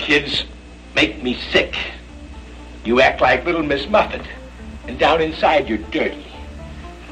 [0.00, 0.44] kids
[0.94, 1.76] make me sick.
[2.84, 4.26] You act like little Miss Muffet,
[4.88, 6.26] and down inside you're dirty.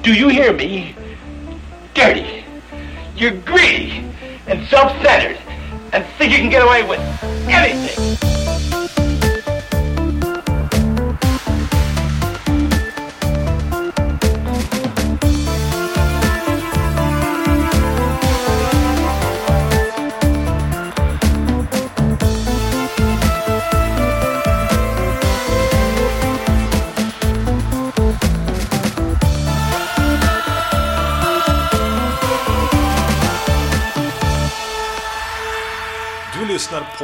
[0.03, 0.95] Do you hear me?
[1.95, 2.45] Dirty.
[3.17, 4.05] You're greedy
[4.47, 5.39] and self-centered
[5.93, 7.01] and think you can get away with
[7.49, 8.08] anything.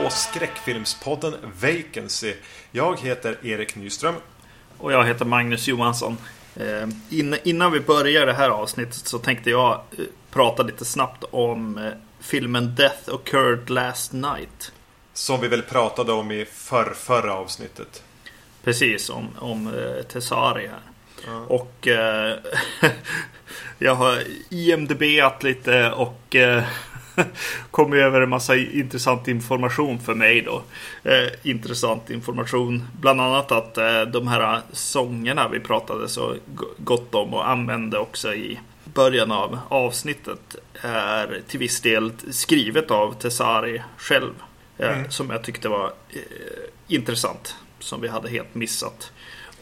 [0.04, 2.34] På skräckfilmspodden Vacancy.
[2.70, 4.14] Jag heter Erik Nyström.
[4.78, 6.16] Och jag heter Magnus Johansson.
[6.56, 11.24] Eh, in, innan vi börjar det här avsnittet så tänkte jag eh, prata lite snabbt
[11.30, 14.72] om eh, filmen Death Occurred Last Night.
[15.12, 18.02] Som vi väl pratade om i förr, förra avsnittet.
[18.64, 19.72] Precis, om, om
[20.12, 20.82] Tessari här.
[21.48, 22.38] Och eh,
[23.78, 26.36] jag har IMDB-at lite och
[27.70, 30.62] kommit över en massa intressant information för mig då.
[31.10, 37.14] Eh, intressant information, bland annat att eh, de här sångerna vi pratade så go- gott
[37.14, 43.82] om och använde också i början av avsnittet är till viss del skrivet av Tessari
[43.96, 44.32] själv.
[44.78, 46.18] Eh, Som jag tyckte var eh,
[46.88, 47.56] intressant.
[47.78, 49.12] Som vi hade helt missat.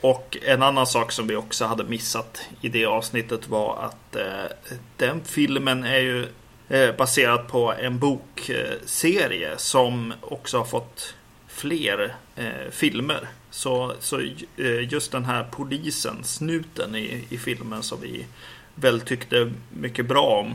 [0.00, 4.76] Och en annan sak som vi också hade missat i det avsnittet var att eh,
[4.96, 6.26] den filmen är ju
[6.72, 11.14] eh, baserad på en bokserie som också har fått
[11.48, 13.28] fler eh, filmer.
[13.50, 14.20] Så, så
[14.56, 18.26] eh, just den här polisen, snuten i, i filmen som vi
[18.74, 20.54] väl tyckte mycket bra om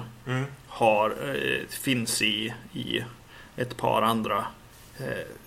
[0.67, 3.03] har, eh, finns i, i
[3.55, 4.45] ett par andra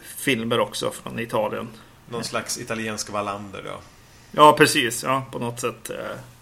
[0.00, 1.68] filmer också från Italien.
[2.08, 3.80] Någon slags italiensk Wallander då.
[4.30, 5.02] Ja, precis.
[5.02, 5.90] Ja, på något sätt.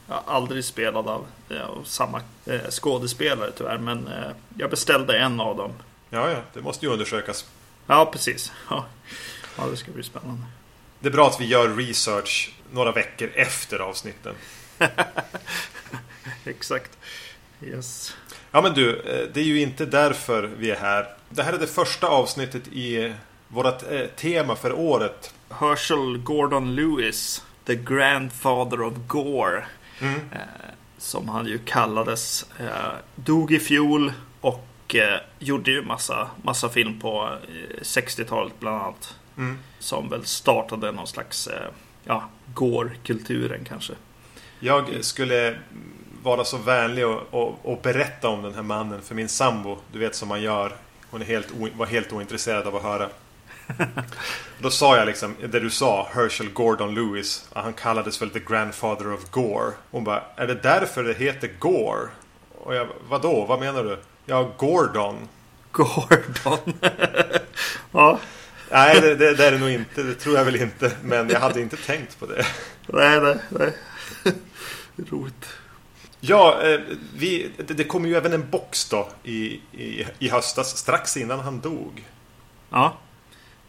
[0.09, 3.79] Aldrig spelad av, eh, av samma eh, skådespelare tyvärr.
[3.79, 5.73] Men eh, jag beställde en av dem.
[6.11, 7.47] Ja, ja, det måste ju undersökas.
[7.87, 8.53] Ja, precis.
[8.71, 8.87] Ja,
[9.57, 10.43] ja det ska bli spännande.
[11.01, 14.35] Det är bra att vi gör research några veckor efter avsnitten.
[16.45, 16.99] Exakt.
[17.63, 18.17] Yes.
[18.51, 19.03] Ja, men du,
[19.35, 21.07] det är ju inte därför vi är här.
[21.31, 23.15] Det här är det första avsnittet i
[23.49, 23.85] vårt
[24.17, 25.35] tema för året.
[25.51, 29.65] Herschel Gordon Lewis, The Grandfather of Gore.
[30.03, 30.39] Eh,
[30.99, 32.47] som han ju kallades.
[32.61, 38.83] Eh, dog i fjol och eh, gjorde ju massa, massa film på eh, 60-talet bland
[38.83, 39.15] annat.
[39.79, 41.49] Som väl startade någon slags,
[42.05, 43.93] ja, Gore-kulturen kanske.
[44.61, 45.59] Jag skulle
[46.23, 49.79] vara så vänlig och, och, och berätta om den här mannen för min sambo.
[49.93, 50.73] Du vet som man gör.
[51.11, 53.09] Hon är helt var helt ointresserad av att höra.
[54.59, 57.49] Då sa jag liksom det du sa, Herschel Gordon Lewis.
[57.53, 59.73] Han kallades väl The Grandfather of Gore.
[59.91, 62.09] Hon bara, är det därför det heter Gore?
[62.59, 63.99] Och jag, vadå, vad menar du?
[64.27, 65.29] Ja, Gordon.
[65.73, 66.75] Gordon.
[67.93, 68.19] ja,
[68.71, 70.03] Nej, det, det, det är det nog inte.
[70.03, 70.93] Det tror jag väl inte.
[71.03, 72.47] Men jag hade inte tänkt på det.
[72.87, 73.73] nej, nej, nej.
[75.11, 75.49] Roligt.
[76.21, 76.81] Ja, eh,
[77.15, 81.41] vi, det, det kom ju även en box då i, i, i höstas, strax innan
[81.41, 82.05] han dog.
[82.71, 82.97] Ja,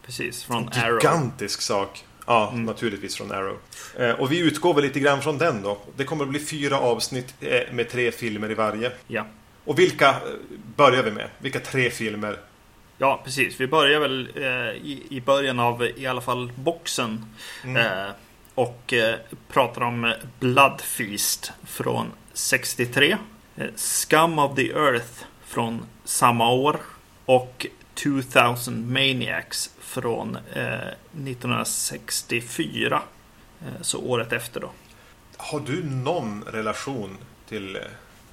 [0.06, 0.44] precis.
[0.44, 0.98] Från Arrow.
[1.02, 2.04] Gigantisk sak.
[2.26, 3.56] Ja, naturligtvis från Arrow.
[3.98, 5.78] Eh, och vi utgår väl lite grann från den då.
[5.96, 8.92] Det kommer att bli fyra avsnitt eh, med tre filmer i varje.
[9.06, 9.26] Ja.
[9.64, 10.16] Och vilka eh,
[10.76, 11.28] börjar vi med?
[11.38, 12.38] Vilka tre filmer?
[12.98, 13.60] Ja, precis.
[13.60, 14.42] Vi börjar väl eh,
[14.86, 17.24] i, i början av i alla fall boxen.
[17.64, 18.14] Eh,
[18.54, 18.94] och
[19.48, 23.16] pratar om eh, Blood Feast från 63.
[23.56, 26.76] Eh, Scum of the Earth från samma år.
[27.24, 30.88] Och 2000 Maniacs från eh,
[31.24, 33.02] 1964.
[33.60, 34.70] Eh, så året efter då.
[35.36, 37.16] Har du någon relation
[37.48, 37.82] till eh,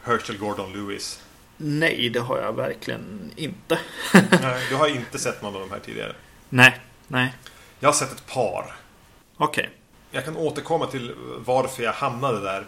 [0.04, 1.22] Herschel Gordon Lewis?
[1.58, 3.80] Nej, det har jag verkligen inte.
[4.42, 6.16] Nej, du har inte sett någon av de här tidigare.
[6.50, 7.34] nej, nej.
[7.80, 8.76] Jag har sett ett par.
[9.38, 9.70] Okej.
[10.12, 11.14] Jag kan återkomma till
[11.46, 12.66] varför jag hamnade där.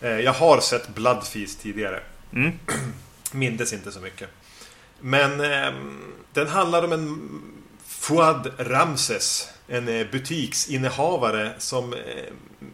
[0.00, 2.02] Eh, Jag har sett Blood Feast tidigare.
[2.32, 2.58] Mm.
[3.32, 4.28] Mindes inte så mycket.
[5.00, 5.72] Men eh,
[6.32, 7.30] den handlar om en
[7.86, 9.48] Fouad Ramses.
[9.68, 11.98] En eh, butiksinnehavare som eh,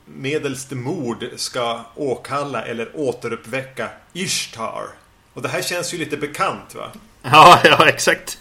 [0.05, 4.85] medelst mord ska åkalla eller återuppväcka Ishtar.
[5.33, 6.93] Och det här känns ju lite bekant va?
[7.23, 8.39] Ja, ja, exakt.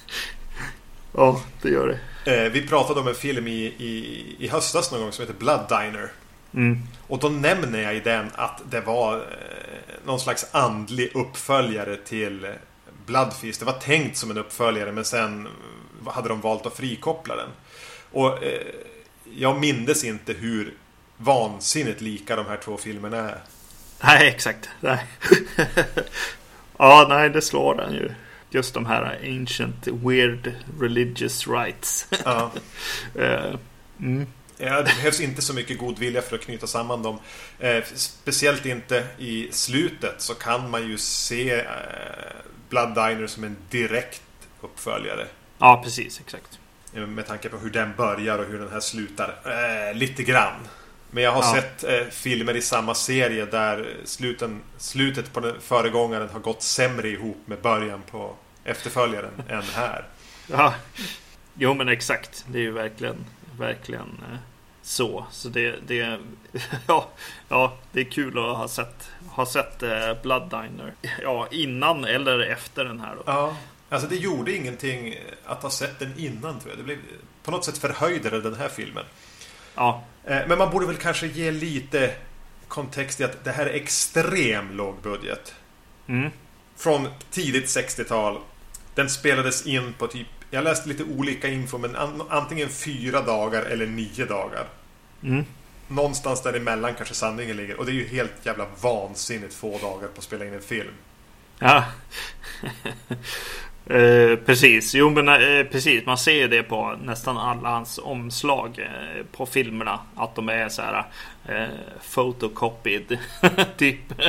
[1.14, 2.00] Ja, det gör det.
[2.46, 5.66] Eh, Vi pratade om en film i, i, i höstas någon gång som heter Blood
[5.70, 6.12] Diner.
[6.54, 6.80] Mm.
[7.08, 9.22] Och då nämner jag i den att det var eh,
[10.06, 12.48] någon slags andlig uppföljare till
[13.06, 13.60] Bloodfeast.
[13.60, 15.48] Det var tänkt som en uppföljare men sen
[16.06, 17.50] hade de valt att frikoppla den.
[18.12, 18.62] Och eh,
[19.34, 20.74] jag mindes inte hur
[21.18, 23.40] vansinnigt lika de här två filmerna är.
[24.04, 24.70] Nej, exakt.
[24.80, 25.06] Nej.
[26.78, 28.12] ja, nej, det slår den ju.
[28.50, 32.08] Just de här ancient weird religious rights.
[32.26, 32.52] Ja.
[33.20, 33.56] Eh,
[34.00, 34.28] mm.
[34.58, 37.20] Ja, det behövs inte så mycket god vilja för att knyta samman dem.
[37.60, 41.66] Eh, speciellt inte i slutet så kan man ju se eh,
[42.70, 44.22] Blood Diner som en direkt
[44.62, 45.28] uppföljare.
[45.58, 46.20] Ja, precis.
[46.20, 46.60] Exakt.
[46.94, 49.36] Eh, Med tanke på hur den börjar och hur den här slutar.
[49.46, 50.68] Eh, lite grann.
[51.12, 51.54] Men jag har Ja.
[51.54, 57.08] sett eh, filmer i samma serie där sluten, slutet på den föregångaren har gått sämre
[57.10, 60.06] ihop med början på efterföljaren än här.
[60.48, 60.74] Ja.
[61.58, 62.46] Jo, men exakt.
[62.52, 63.26] Det är ju verkligen,
[63.58, 64.38] verkligen eh,
[64.82, 65.26] så.
[65.32, 66.20] Så det, det,
[66.88, 67.10] ja,
[67.50, 70.94] ja, det är kul att ha sett, ha sett eh, Blood Diner.
[71.22, 73.24] Ja, innan eller efter den här då.
[73.26, 73.56] Ja,
[73.90, 75.16] alltså det gjorde ingenting
[75.46, 76.80] att ha sett den innan tror jag.
[76.80, 76.98] Det blev
[77.44, 79.04] på något sätt förhöjde den här filmen.
[79.76, 82.12] Ja, Eh, Men man borde väl kanske ge lite
[82.68, 85.56] kontext i att det här är extrem låg budget.
[86.08, 86.30] mm.
[86.78, 88.40] Från tidigt 60-tal.
[88.96, 93.62] Den spelades in på typ, jag läste lite olika info, men an, antingen fyra dagar
[93.62, 94.68] eller nio dagar.
[95.24, 95.46] Mm.
[95.88, 97.80] Någonstans däremellan kanske sanningen ligger.
[97.80, 100.94] Och det är ju helt jävla vansinnigt få dagar på att spela in en film.
[101.60, 101.84] Ja.
[103.96, 106.06] eh, precis, jo men eh, precis.
[106.06, 110.00] Man ser ju det på nästan alla hans omslag eh, på filmerna.
[110.16, 111.06] Att de är så här
[111.46, 111.68] eh,
[112.14, 113.18] photocopied.
[113.78, 114.22] typ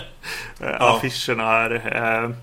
[0.61, 2.35] eh, affischerna här.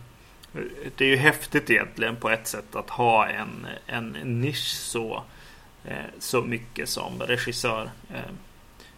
[0.97, 5.23] Det är ju häftigt egentligen på ett sätt att ha en, en nisch så,
[5.85, 7.89] eh, så mycket som regissör.
[8.13, 8.19] Eh,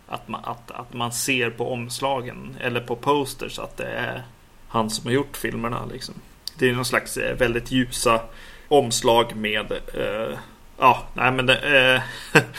[0.08, 4.24] att, man, att, att man ser på omslagen eller på posters att det är
[4.68, 5.86] han som har gjort filmerna.
[5.86, 6.16] Liksom.
[6.58, 8.22] Det är någon slags eh, väldigt ljusa
[8.68, 10.38] omslag med eh,
[10.80, 12.02] Ja, nej men det, eh,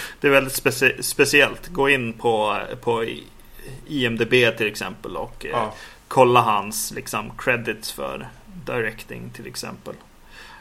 [0.20, 1.68] det är väldigt specie- speciellt.
[1.68, 3.04] Gå in på, på
[3.86, 5.74] IMDB till exempel och eh, Ja.
[6.08, 8.28] kolla hans liksom, credits för
[8.64, 9.94] directing till exempel.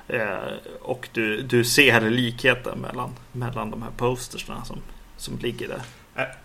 [0.07, 4.77] Eh, och du, du ser likheten mellan, mellan de här postersna som,
[5.18, 5.81] som ligger där.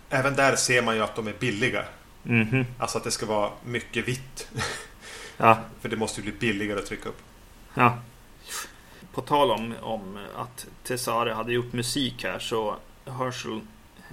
[0.09, 1.85] Även där ser man ju att de är billiga.
[2.23, 2.65] Mhm.
[2.77, 4.47] Alltså att det ska vara mycket vitt.
[5.37, 7.21] Ja, För det måste ju bli billigare att trycka upp.
[7.73, 7.97] Ja.
[9.13, 12.75] På tal om, om att Cesare hade gjort musik här så
[13.05, 13.61] Herschel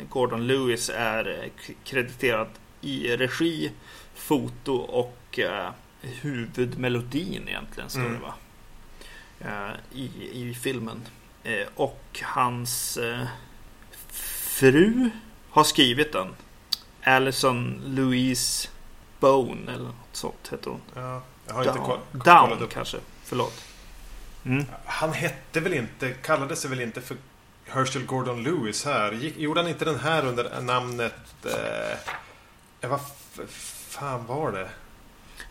[0.09, 2.49] Gordon Lewis är eh, krediterad
[2.81, 3.73] i regi,
[4.15, 5.71] foto och eh,
[6.03, 8.13] huvudmelodin egentligen ska Mm.
[8.13, 8.35] det vara.
[9.69, 11.01] Eh, i, I filmen.
[11.43, 13.27] Eh, och hans eh,
[14.11, 15.11] fru
[15.51, 16.35] har skrivit den.
[17.03, 18.69] Alison Louise
[19.21, 20.81] Bone eller något sånt heter hon.
[20.95, 22.71] Ja, jag har inte Down, koll- kollat Down upp.
[22.71, 22.97] kanske.
[23.25, 23.65] Förlåt.
[24.45, 24.65] Mm.
[24.87, 27.17] Han hette väl inte, kallade sig väl inte för
[27.67, 29.13] Herschel Gordon Lewis här?
[29.13, 31.15] Gick, gjorde han inte den här under namnet...
[31.45, 33.01] Eh, vad
[33.89, 34.69] fan var det?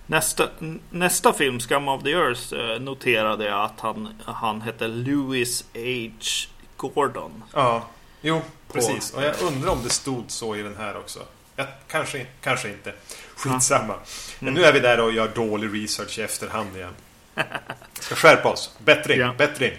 [0.08, 0.50] Nästa,
[0.90, 6.12] nästa film, Scum of the Earth, eh, noterade jag att han, han hette Louis H.
[6.78, 7.44] Gordon.
[7.54, 7.88] Ja,
[8.22, 8.42] jo,
[8.74, 9.14] precis.
[9.14, 11.20] Och jag undrar om det stod så i den här också.
[11.56, 12.94] Ja, kanske, kanske inte.
[13.36, 13.96] Skitsamma.
[14.40, 16.94] Men nu är vi där och gör dålig research i efterhand igen.
[18.00, 18.72] Ska skärpa oss.
[18.78, 19.34] Bättring, Ja.
[19.38, 19.74] bättring.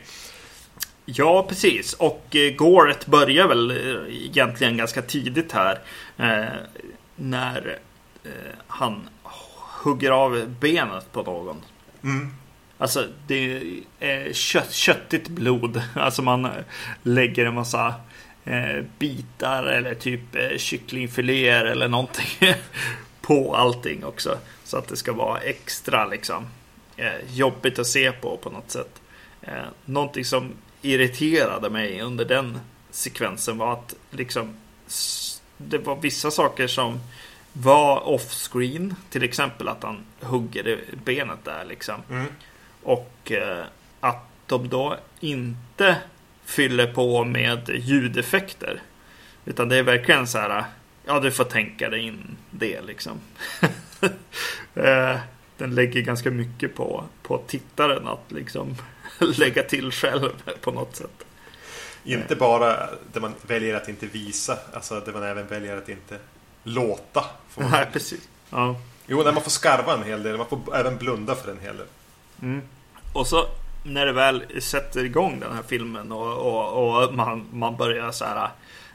[1.05, 1.95] Ja, precis.
[1.95, 5.81] Och eh, Goret börjar väl eh, egentligen ganska tidigt här.
[6.17, 6.53] Eh,
[7.17, 7.79] när
[8.25, 8.31] eh,
[8.67, 9.09] han
[9.83, 11.57] hugger av benet på någon.
[12.03, 12.31] Mm.
[12.79, 13.63] Alltså det
[14.01, 15.83] är kött, köttigt blod.
[15.95, 16.51] Alltså man eh,
[17.03, 17.95] lägger en massa
[18.45, 22.27] eh, bitar eller typ eh, kycklingfiléer eller någonting
[23.21, 24.39] på allting också.
[24.65, 26.47] Så att det ska vara extra liksom
[26.97, 29.01] eh, jobbigt att se på på något sätt.
[29.43, 34.57] Eh, någonting som irriterade mig under den sekvensen var att liksom
[35.57, 37.01] det var vissa saker som
[37.53, 38.95] var off-screen.
[39.11, 42.03] Till exempel att han hugger benet där liksom.
[42.11, 42.27] Mm.
[42.83, 43.65] Och eh,
[44.01, 45.97] att de då inte
[46.45, 48.83] fyller på med ljudeffekter.
[49.45, 50.65] Utan det är verkligen så här.
[51.05, 53.21] Ja, du får tänka dig in det liksom.
[54.75, 55.17] eh,
[55.57, 58.77] den lägger ganska mycket på, på tittaren att liksom
[59.19, 61.25] lägga till själv på något sätt.
[62.05, 66.19] Inte bara där man väljer att inte visa, alltså där man även väljer att inte
[66.69, 67.25] låta.
[67.49, 68.29] Får man- Nej, precis.
[68.51, 68.77] Ja.
[69.07, 70.37] Jo, när man får skarva en hel del.
[70.37, 71.87] Man får även blunda för en hel del.
[72.43, 72.63] Mm.
[73.13, 73.47] Och så
[73.85, 78.25] när det väl sätter igång den här filmen och, och, och man, man börjar så
[78.25, 78.49] här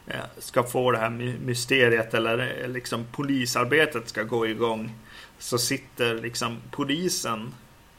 [0.08, 4.92] eh, ska få det här my- mysteriet eller eh, liksom polisarbetet ska gå igång
[5.39, 7.53] så sitter liksom polisen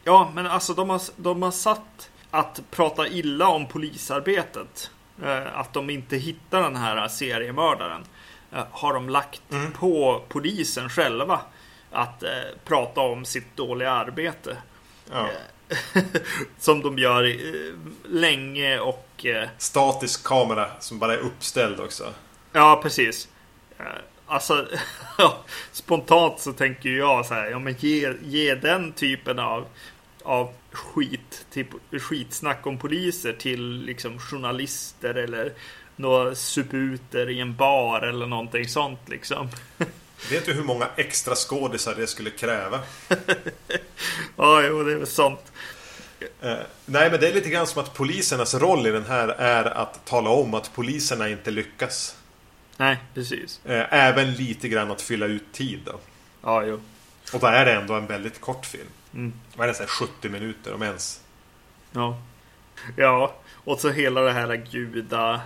[0.04, 4.90] Ja men alltså de har, de har satt att prata illa om polisarbetet.
[5.25, 8.04] Eh, att de inte hittar den här seriemördaren.
[8.55, 9.73] Eh, har de lagt mm.
[9.73, 11.41] på polisen själva.
[11.91, 12.31] Att eh,
[12.65, 14.57] prata om sitt dåliga arbete.
[15.11, 15.29] Ja.
[16.59, 19.27] som de gör eh, länge och...
[19.27, 22.13] Eh, Statisk kamera som bara är uppställd också.
[22.53, 23.29] Ja, precis.
[23.79, 23.85] Eh,
[24.27, 24.69] alltså,
[25.73, 29.67] spontant så tänker jag så här, ja men ge, ge den typen av,
[30.23, 31.69] av skit, typ
[32.03, 35.53] skitsnack om poliser till liksom journalister eller
[35.97, 39.49] några suputer i en bar eller någonting sånt liksom.
[40.31, 42.81] Vet du hur många extra skådisar det skulle kräva?
[44.37, 45.53] ja, jo, det är väl sant.
[46.41, 49.65] Eh, nej, men det är lite grann som att polisernas roll i den här är
[49.65, 52.17] att tala om att poliserna inte lyckas.
[52.77, 53.61] Nej, precis.
[53.65, 56.01] Eh, även lite grann att fylla ut tid då.
[56.43, 56.81] Ja, jo.
[57.33, 58.89] Och då är det ändå en väldigt kort film.
[59.15, 59.33] Mm.
[59.57, 59.79] Vad är det?
[59.79, 61.21] Så 70 minuter om ens.
[61.93, 62.19] Ja.
[62.97, 65.41] Ja, och så hela det här guda,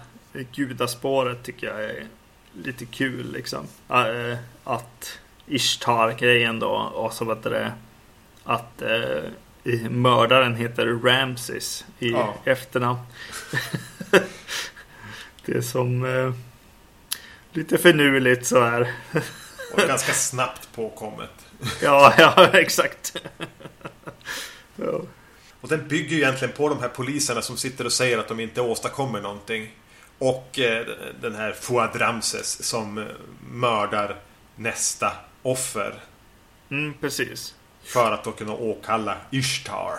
[0.52, 2.06] gudaspåret tycker jag är
[2.52, 3.66] lite kul liksom.
[3.88, 7.72] Äh, att Ishtar-grejen då och så vet det
[8.44, 12.34] att äh, mördaren heter Ramses i ja.
[12.44, 12.98] efternamn.
[15.44, 16.32] det är som äh,
[17.52, 18.92] lite finurligt så här.
[19.72, 21.30] och ganska snabbt påkommet.
[21.82, 23.16] ja, ja, exakt.
[24.76, 25.00] ja.
[25.60, 28.40] Och den bygger ju egentligen på de här poliserna som sitter och säger att de
[28.40, 29.74] inte åstadkommer någonting.
[30.18, 30.86] Och eh,
[31.20, 33.04] den här Fouad Ramses som eh,
[33.50, 34.16] mördar
[34.56, 35.94] nästa offer.
[36.70, 37.54] Mm, precis.
[37.84, 39.92] För att då kunna åkalla Ishtar.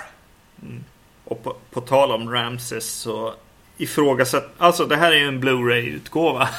[0.61, 0.83] Mm.
[1.25, 3.33] Och på, på, tal om Ramses så
[3.77, 4.49] ifrågasätt...
[4.57, 6.49] Alltså det här är ju en Blu-ray-utgåva.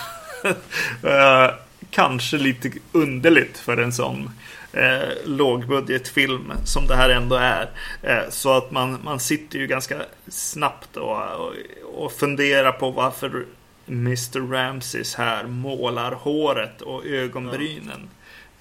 [1.04, 1.54] uh,
[1.90, 4.30] kanske lite underligt för en sån
[4.72, 7.70] eh, lågbudgetfilm som det här ändå är.
[8.02, 11.54] Eh, så att man, man sitter ju ganska snabbt och, och,
[11.94, 13.46] och funderar på varför
[13.86, 18.10] Mr Ramses här målar håret och ögonbrynen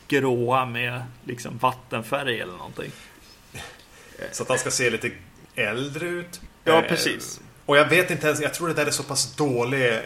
[0.07, 0.19] ja.
[0.19, 2.91] gråa med liksom vattenfärg eller någonting.
[4.31, 5.11] Så att han ska se lite
[5.55, 6.41] äldre ut.
[6.63, 7.39] Ja, eh, precis.
[7.65, 10.01] Och jag vet inte ens, jag tror det där är så pass dålig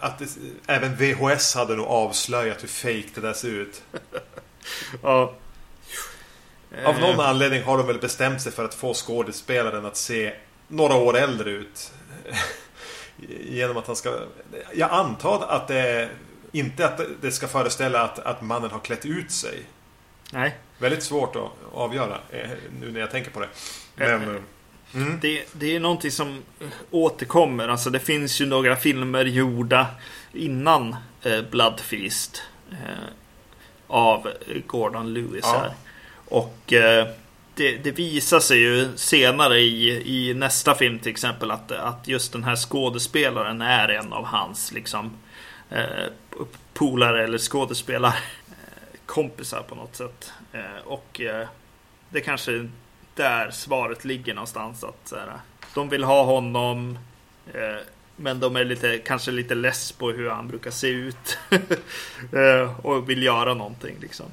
[0.00, 0.26] att det,
[0.66, 3.82] även VHS hade nog avslöjat hur fake det där ser ut.
[5.02, 5.34] ja.
[6.84, 7.28] Av någon eh.
[7.28, 10.32] anledning har de väl bestämt sig för att få skådespelaren att se
[10.68, 11.92] några år äldre ut.
[13.40, 14.18] Genom att han ska...
[14.74, 16.08] Jag antar att det
[16.52, 19.62] inte att det ska föreställa att, att mannen har klätt ut sig.
[20.32, 20.56] Nej.
[20.78, 22.50] Väldigt svårt att avgöra eh,
[22.80, 23.48] nu när jag tänker på det.
[23.94, 24.22] Men...
[24.22, 24.36] Eh,
[24.94, 25.18] mm.
[25.20, 26.42] Det, det är någonting som
[26.90, 27.68] återkommer.
[27.68, 29.86] Alltså det finns ju några filmer gjorda
[30.32, 32.42] innan eh, Bloodfeast.
[33.92, 34.32] Eh, av
[34.66, 35.58] Gordon Lewis ja.
[35.58, 35.72] här.
[36.28, 37.08] Och eh,
[37.54, 42.32] det, det, visar sig ju senare i, i nästa film till exempel att, att just
[42.32, 45.10] den här skådespelaren är en av hans liksom
[45.70, 46.06] eh,
[46.74, 50.32] polare eller skådespelarkompisar på något sätt.
[50.52, 51.46] Eh, och eh,
[52.08, 52.68] det kanske
[53.14, 54.84] där svaret ligger någonstans.
[54.84, 55.32] att här,
[55.74, 56.98] De vill ha honom
[57.54, 57.76] eh,
[58.16, 61.38] men de är lite, kanske lite less på hur han brukar se ut.
[62.32, 64.26] Eh, och vill göra någonting liksom.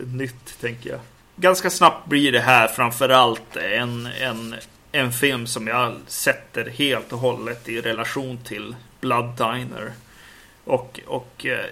[0.00, 1.00] Nytt tänker jag.
[1.36, 4.54] Ganska snabbt blir det här framförallt en, en,
[4.92, 9.92] en film som jag sätter helt och hållet i relation till Blood Diner.
[10.64, 11.66] Och, och eh,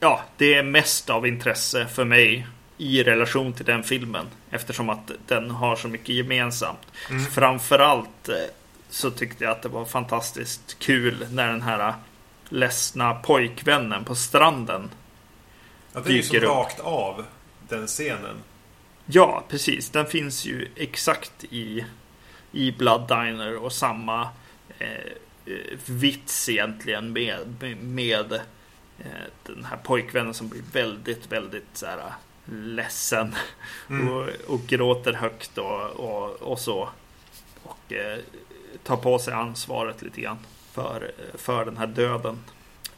[0.00, 2.46] ja, det är mest av intresse för mig
[2.78, 4.26] i relation till den filmen.
[4.50, 6.86] Eftersom att den har så mycket gemensamt.
[7.10, 7.24] Mm.
[7.24, 8.34] Framförallt eh,
[8.94, 11.94] så tyckte jag att det var fantastiskt kul när den här
[12.48, 14.90] ledsna pojkvännen på stranden
[15.92, 17.24] Ja, det är ju så rakt av
[17.68, 18.36] den scenen.
[19.06, 19.90] Ja, precis.
[19.90, 21.84] Den finns ju exakt i,
[22.52, 24.28] i Blood Diner och samma
[24.78, 24.88] eh,
[25.46, 28.32] eh vits egentligen med, med
[28.98, 32.12] eh, den här pojkvännen som blir väldigt, väldigt så här,
[32.44, 33.34] ledsen
[33.88, 34.08] mm.
[34.08, 36.88] och, och gråter högt och, och, och så.
[37.62, 38.18] Och eh,
[38.82, 40.38] tar på sig ansvaret lite grann
[40.72, 42.38] för, för den här döden.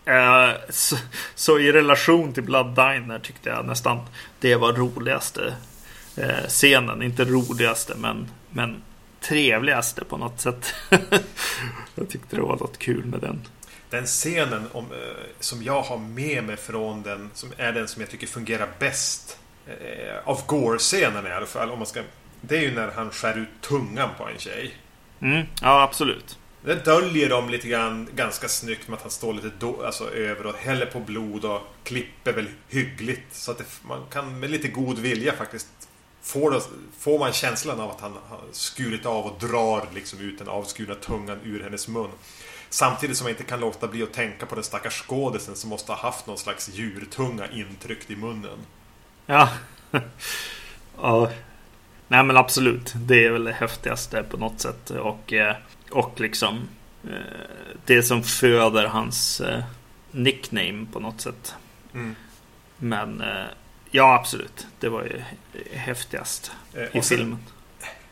[0.05, 0.97] Eh, så,
[1.35, 4.01] så, i relation till Blood Diner tyckte jag nästan
[4.41, 5.55] det var roligaste
[6.17, 7.03] eh, scenen.
[7.03, 8.83] Inte roligaste men, men
[9.21, 10.75] trevligaste på något sätt.
[11.95, 13.41] jag tyckte det var något kul med den.
[13.91, 18.03] Den scenen om, eh, som jag har med mig från den, som är den som
[18.03, 21.71] jag tycker fungerar bäst eh, av Gore-scenen i alla fall.
[21.71, 22.03] Om man ska,
[22.41, 24.75] det är ju när han skär ut tungan på en tjej.
[25.21, 26.39] Mm, ja, absolut.
[26.67, 30.47] Det döljer de lite grann ganska snyggt med att han står lite do, alltså, över
[30.47, 33.35] och häller på blod och klipper väl hyggligt.
[33.35, 35.69] Så att det, man kan med lite god vilja faktiskt
[36.23, 36.61] får, det,
[36.99, 40.95] får man känslan av att han har skurit av och drar liksom ut den avskurna
[40.95, 42.11] tungan ur hennes mun.
[42.71, 45.93] Samtidigt som man inte kan låta bli att tänka på den stackars skådisen som måste
[45.93, 48.59] ha haft någon slags djurtunga intryckt i munnen.
[49.27, 49.49] Ja.
[50.97, 51.31] ja.
[52.09, 52.93] Nej men absolut.
[52.97, 54.91] Det är väl det häftigaste på något sätt.
[54.91, 55.57] Och, eh,
[55.91, 56.69] och liksom
[57.05, 57.11] eh,
[57.85, 59.65] det som föder hans eh,
[60.11, 61.55] nickname på något sätt.
[61.95, 62.15] Mm.
[62.79, 63.23] Men
[63.91, 64.67] ja, absolut.
[64.81, 65.23] Det var ju
[65.73, 66.53] häftigast
[66.93, 67.39] i filmen.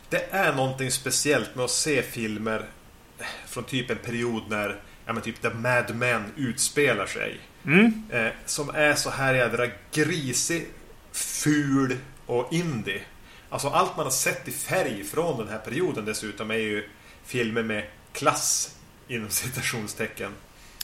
[0.09, 2.65] Det är någonting speciellt med att se filmer
[3.47, 7.39] från typ en period när ja, men typ The Mad Men utspelar sig.
[7.65, 8.03] Mm.
[8.09, 10.67] Eh, som är så här jädra grisig,
[11.11, 13.01] ful och indie.
[13.49, 16.89] Alltså allt man har sett i färg från den här perioden dessutom är ju
[17.25, 17.83] filmer med
[18.13, 18.75] klass
[19.07, 20.31] inom citationstecken.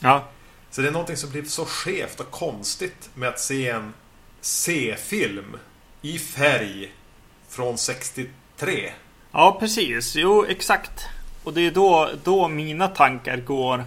[0.02, 0.28] Ja.
[0.70, 3.94] Så det är någonting som blir så skevt och konstigt med att se en
[4.42, 5.58] C-film
[6.02, 6.92] i färg
[7.50, 8.92] från 63.
[9.32, 10.16] Ja, precis.
[10.16, 11.08] Jo, exakt.
[11.44, 13.86] Och det är då, då mina tankar går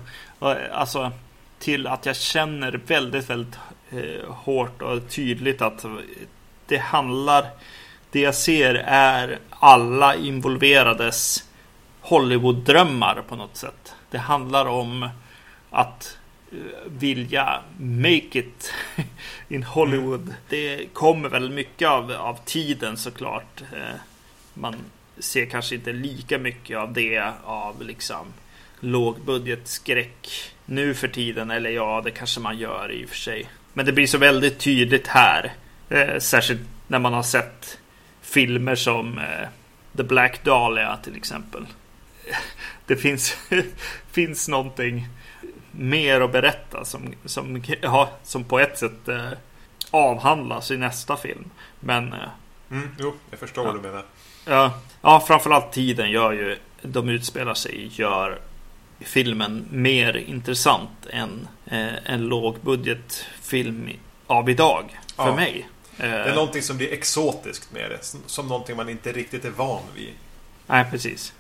[0.72, 1.12] alltså,
[1.58, 3.54] till att jag känner väldigt, väldigt
[3.90, 5.84] eh, hårt och tydligt att
[6.66, 7.50] det handlar
[8.14, 11.44] det jag ser är alla involverades
[12.00, 13.94] Hollywood-drömmar på något sätt.
[14.10, 15.08] Det handlar om
[15.70, 16.18] att
[16.52, 16.56] eh,
[16.86, 18.72] vilja make it
[19.48, 20.20] in Hollywood.
[20.20, 20.34] Mm.
[20.48, 23.62] Det kommer väl mycket av, av tiden såklart.
[23.72, 23.96] Eh,
[24.54, 24.74] man
[25.18, 28.26] ser kanske inte lika mycket av det av liksom
[28.80, 31.50] lågbudgetskräck nu för tiden.
[31.50, 33.48] Eller ja, det kanske man gör i och för sig.
[33.72, 35.52] Men det blir så väldigt tydligt här.
[35.88, 37.78] Eh, särskilt när man har sett
[38.34, 39.48] filmer som eh,
[39.96, 41.66] The Black Dahlia till exempel.
[42.86, 43.36] Det finns,
[44.12, 45.08] finns någonting
[45.70, 49.30] mer att berätta som, som, ja, som på ett sätt eh,
[49.90, 51.50] avhandlas i nästa film.
[51.80, 52.12] Men...
[52.12, 52.28] Eh,
[52.70, 54.04] mm, jo, jag förstår ja, vad du menar.
[54.44, 56.58] Ja, ja, framförallt tiden gör ju...
[56.82, 58.38] De utspelar sig gör
[59.00, 63.90] filmen mer intressant än eh, en lågbudgetfilm
[64.26, 65.00] av idag.
[65.16, 65.36] För ja.
[65.36, 65.68] mig.
[65.96, 68.18] Det är någonting som blir exotiskt med det.
[68.26, 70.12] Som någonting man inte riktigt är van vid.
[70.66, 71.32] Nej, precis.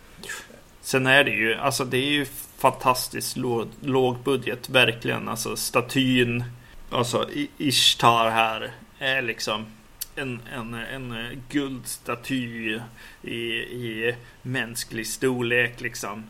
[0.80, 2.26] Sen är det ju, alltså det är ju
[2.58, 5.28] fantastiskt låg, låg budget, verkligen.
[5.28, 6.44] Alltså statyn,
[6.90, 9.66] alltså Ishtar här är liksom
[10.16, 12.80] en, en, en guldstaty
[13.22, 16.24] i, i mänsklig storlek liksom.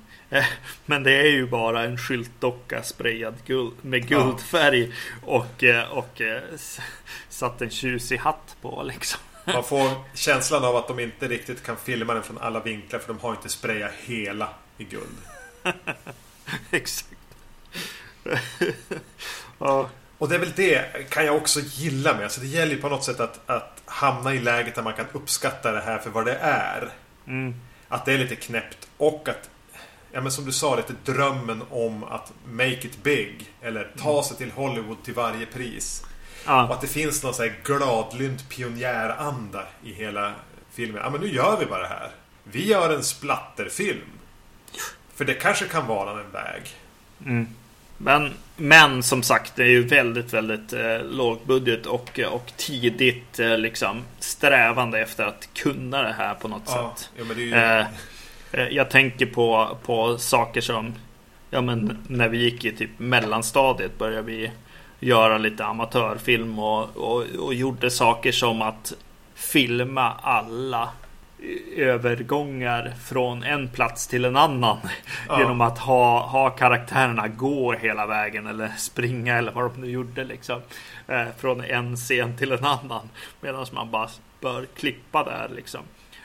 [0.87, 4.92] Men det är ju bara en skyltdocka sprayad guld, med guldfärg
[5.23, 6.42] och, eh, och eh,
[7.29, 9.20] satt en tjusig hatt på liksom.
[9.44, 13.09] Man får känslan av att de inte riktigt kan filma den från alla vinklar för
[13.09, 15.18] de har inte sprayat hela i guld.
[16.70, 17.18] Exakt.
[19.59, 19.90] ja.
[20.18, 22.22] Och det är väl det kan jag också gilla med.
[22.22, 25.07] Alltså det gäller ju på något sätt att, att hamna i läget där man kan
[25.12, 26.92] uppskatta det här för vad det är.
[27.27, 27.55] Mm.
[27.88, 29.50] Att det är lite knäppt och att
[30.12, 33.53] ja, men som du sa, lite drömmen om att make it big.
[33.62, 34.24] Eller ta mm.
[34.24, 36.05] sig till Hollywood till varje pris.
[36.46, 36.66] Ja.
[36.66, 40.33] Och att det finns någon sån här gladlynt pionjäranda i hela
[40.72, 41.03] filmen.
[41.05, 42.11] Ja, men nu gör vi bara det här.
[42.44, 44.11] Vi gör en splatterfilm.
[45.14, 46.62] För det kanske kan vara en väg.
[47.27, 47.48] Mm.
[47.99, 53.59] Men, men som sagt, det är ju väldigt, väldigt eh, lågbudget och, och tidigt eh,
[53.59, 57.11] liksom strävande efter att kunna det här på något ja, sätt.
[57.17, 57.55] Ja, ju...
[57.55, 57.87] eh,
[58.57, 60.95] Eh, jag tänker på, på saker som
[61.51, 64.51] Ja men när vi gick i typ mellanstadiet började vi
[65.01, 68.93] göra lite amatörfilm och, och, och gjorde saker som att
[69.35, 70.89] filma alla
[71.77, 74.79] övergångar från en plats till en annan.
[75.29, 75.39] Ja.
[75.39, 80.25] Genom att ha, ha karaktärerna gå hela vägen eller springa eller vad de nu gjorde
[80.25, 80.61] liksom.
[81.09, 83.09] Eh, från en scen till en annan.
[83.41, 84.09] Medan man bara
[84.41, 85.81] bör klippa där liksom.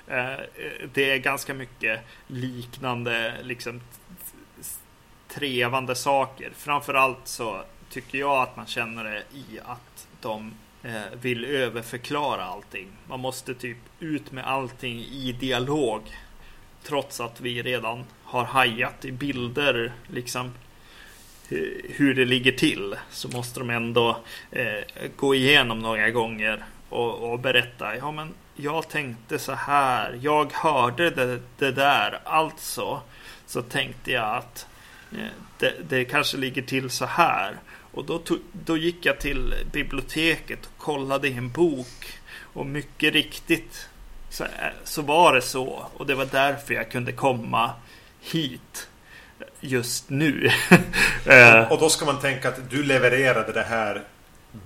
[0.08, 0.40] Eh,
[0.94, 3.82] det är ganska mycket liknande liksom
[5.28, 6.52] trevande saker.
[6.56, 12.88] Framförallt så tycker jag att man känner det i att de Eh, vill överförklara allting.
[13.08, 16.02] Man måste typ ut med allting i dialog.
[16.84, 20.46] Trots att vi redan har hajat i bilder liksom
[21.50, 21.58] eh,
[21.90, 24.18] hur det ligger till så måste de ändå
[24.52, 24.84] eh,
[25.16, 27.96] gå igenom några gånger och, och berätta.
[27.96, 30.20] Ja, men jag tänkte så här.
[30.22, 32.20] Jag hörde det, det där.
[32.24, 33.02] Alltså
[33.46, 34.68] så tänkte jag att
[35.12, 37.56] eh, det, det, kanske ligger till så här.
[37.92, 42.20] Och då, tog, då gick jag till biblioteket och kollade i en bok.
[42.54, 43.88] Och mycket riktigt
[44.30, 44.50] så, eh,
[44.84, 45.86] så var det så.
[45.94, 47.72] Och det var därför jag kunde komma
[48.22, 48.88] hit
[49.60, 50.52] just nu.
[51.70, 54.04] och då ska man tänka att du levererade det här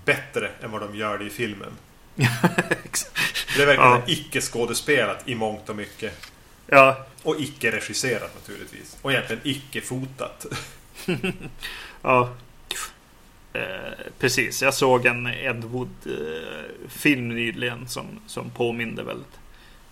[0.05, 1.71] bättre än vad de gör det i filmen.
[3.55, 4.01] Det är verkligen Ja.
[4.07, 6.31] icke-skådespelat i mångt och mycket.
[6.67, 8.97] Ja, Och icke-regisserat naturligtvis.
[9.01, 10.45] Och egentligen icke-fotat.
[12.01, 12.33] ja.
[13.53, 19.39] Eh, precis, jag såg en Ed Wood-film nyligen som, som påminde väldigt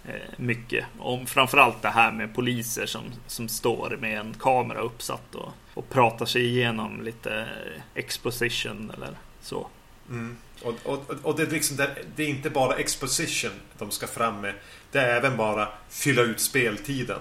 [0.06, 5.36] eh, mycket om framförallt det här med poliser som, som står med en kamera uppsatt
[5.36, 7.48] och, och pratar sig igenom lite
[7.96, 9.68] exposition eller så.
[10.10, 10.38] Mm.
[10.62, 14.42] Och, och, och det, är liksom, det, det är inte bara exposition de ska fram
[14.42, 14.54] med.
[14.92, 17.20] Det är även bara fylla ut speltiden.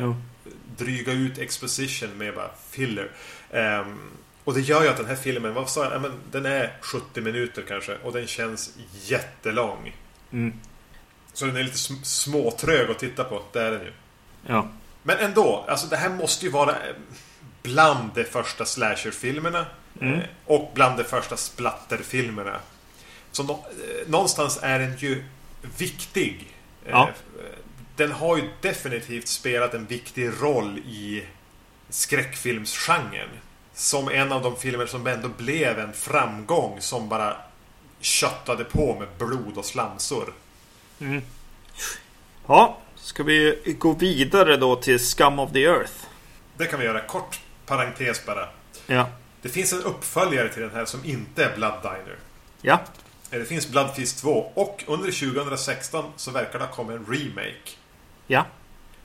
[0.00, 0.16] Jo.
[0.76, 3.10] Dryga ut exposition med bara filler.
[3.50, 3.98] Ehm,
[4.48, 5.92] och det gör ju att den här filmen, vad sa jag?
[5.92, 7.96] Ja, men den är 70 minuter kanske.
[7.96, 8.70] Och den känns
[9.04, 9.96] jättelång.
[10.32, 10.52] Mm.
[11.32, 13.42] Så den är lite sm- småtrög att titta på.
[13.52, 13.92] Det är den ju.
[14.46, 14.68] Ja.
[15.02, 16.94] Men ändå, alltså det här måste ju vara eh,
[17.62, 19.66] bland de första slasherfilmerna.
[20.00, 20.14] Mm.
[20.14, 22.60] eh, Och bland de första splatterfilmerna.
[23.32, 25.24] Så nå- eh, någonstans är den ju
[25.78, 26.54] viktig.
[26.86, 27.10] Ja.
[27.96, 31.24] Den har ju definitivt spelat en viktig roll i
[31.88, 33.28] skräckfilmsgenren.
[33.78, 37.36] Som en av de filmer som ändå blev en framgång som bara
[38.00, 40.32] köttade på med blod och slamsor.
[41.00, 41.22] Mm.
[42.46, 45.92] Ja, ska vi gå vidare då till Scum of the Earth?
[46.56, 47.00] Det kan vi göra.
[47.00, 48.48] Kort parentes bara.
[48.86, 49.08] Ja.
[49.42, 52.16] Det finns en uppföljare till den här som inte är Blood Diner.
[52.62, 52.80] Ja.
[53.30, 57.70] Det finns Blood Feast 2 och under 2016 så verkar det ha kommit en remake.
[58.26, 58.46] Ja.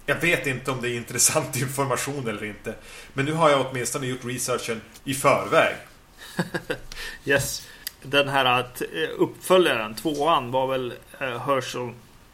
[0.05, 2.75] Jag vet inte om det är intressant information eller inte.
[3.13, 5.75] Men nu har jag åtminstone gjort researchen i förväg.
[7.25, 7.67] Yes.
[8.01, 11.89] Den här att, eh, uppföljaren, tvåan, var väl eh, Herschel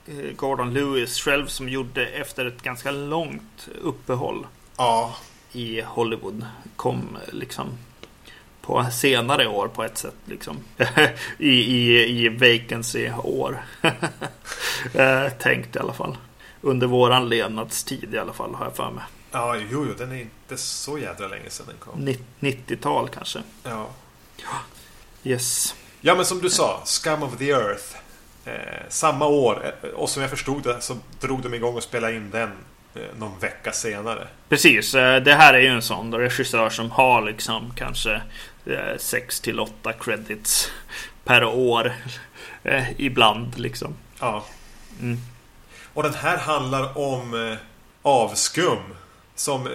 [0.07, 5.15] eh, Gordon Lewis själv som gjorde efter ett ganska långt uppehåll Ja,
[5.51, 6.45] i Hollywood.
[6.75, 7.67] Kom eh, liksom
[8.61, 10.57] på senare år på ett sätt liksom.
[11.37, 13.63] I, i, i vacancy-år.
[14.93, 16.17] eh, tänkt i alla fall.
[16.61, 19.03] Under våran levnadstid i alla fall har jag för mig.
[19.31, 21.99] ja jo, jo, den är inte så jädra länge sedan den kom.
[22.07, 22.23] Nitt-
[22.67, 23.39] 90-tal kanske.
[23.63, 23.87] Ja.
[25.23, 25.75] Yes.
[26.01, 27.83] ja, men som du sa, Scum of the Earth.
[28.45, 28.53] Eh,
[28.89, 32.29] samma år, eh, och som jag förstod det så drog de igång och spelade in
[32.31, 32.51] den
[32.95, 34.27] eh, någon vecka senare.
[34.49, 38.21] Precis, eh, det här är ju en sån regissör som har liksom kanske
[38.97, 40.71] 6 till 8 credits
[41.23, 41.93] per år.
[42.63, 43.93] eh, Ibland liksom.
[44.19, 44.45] Ja.
[45.01, 45.17] Mm.
[45.99, 47.57] Och den här handlar om eh,
[48.01, 48.79] avskum
[49.35, 49.73] som eh,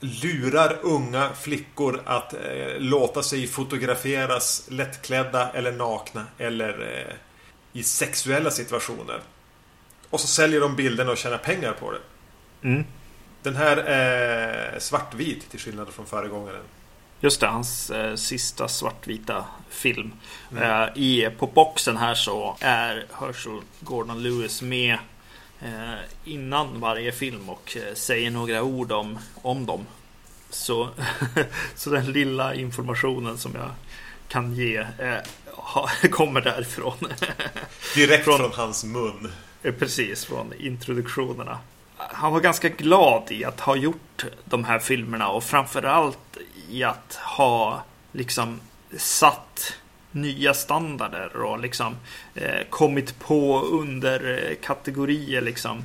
[0.00, 2.40] lurar unga flickor att eh,
[2.78, 7.06] låta sig fotograferas lättklädda eller nakna eller
[7.72, 9.20] i sexuella situationer.
[10.10, 12.00] Och så säljer de bilderna och tjänar pengar på det.
[12.68, 12.84] Mm.
[13.42, 16.64] Den här är svartvit till skillnad från föregångaren.
[17.20, 20.12] Just det, hans eh, sista svartvita film.
[20.60, 24.98] Eh, i, på boxen här så är Herschel Gordon Lewis med
[25.60, 29.86] eh, innan varje film och eh, säger några ord om, om dem.
[30.50, 30.88] Så,
[31.74, 33.70] så den lilla informationen som jag
[34.28, 36.96] kan ge eh, ha, kommer därifrån.
[37.94, 39.32] Direkt Från- från hans mun.
[39.62, 41.58] Eh, Precis, från introduktionerna.
[41.96, 46.18] Han var ganska glad i att ha gjort de här filmerna och framförallt
[46.70, 48.60] i att ha liksom
[48.96, 49.74] satt
[50.10, 51.96] nya standarder och liksom
[52.34, 55.84] eh, kommit på under eh, kategorier liksom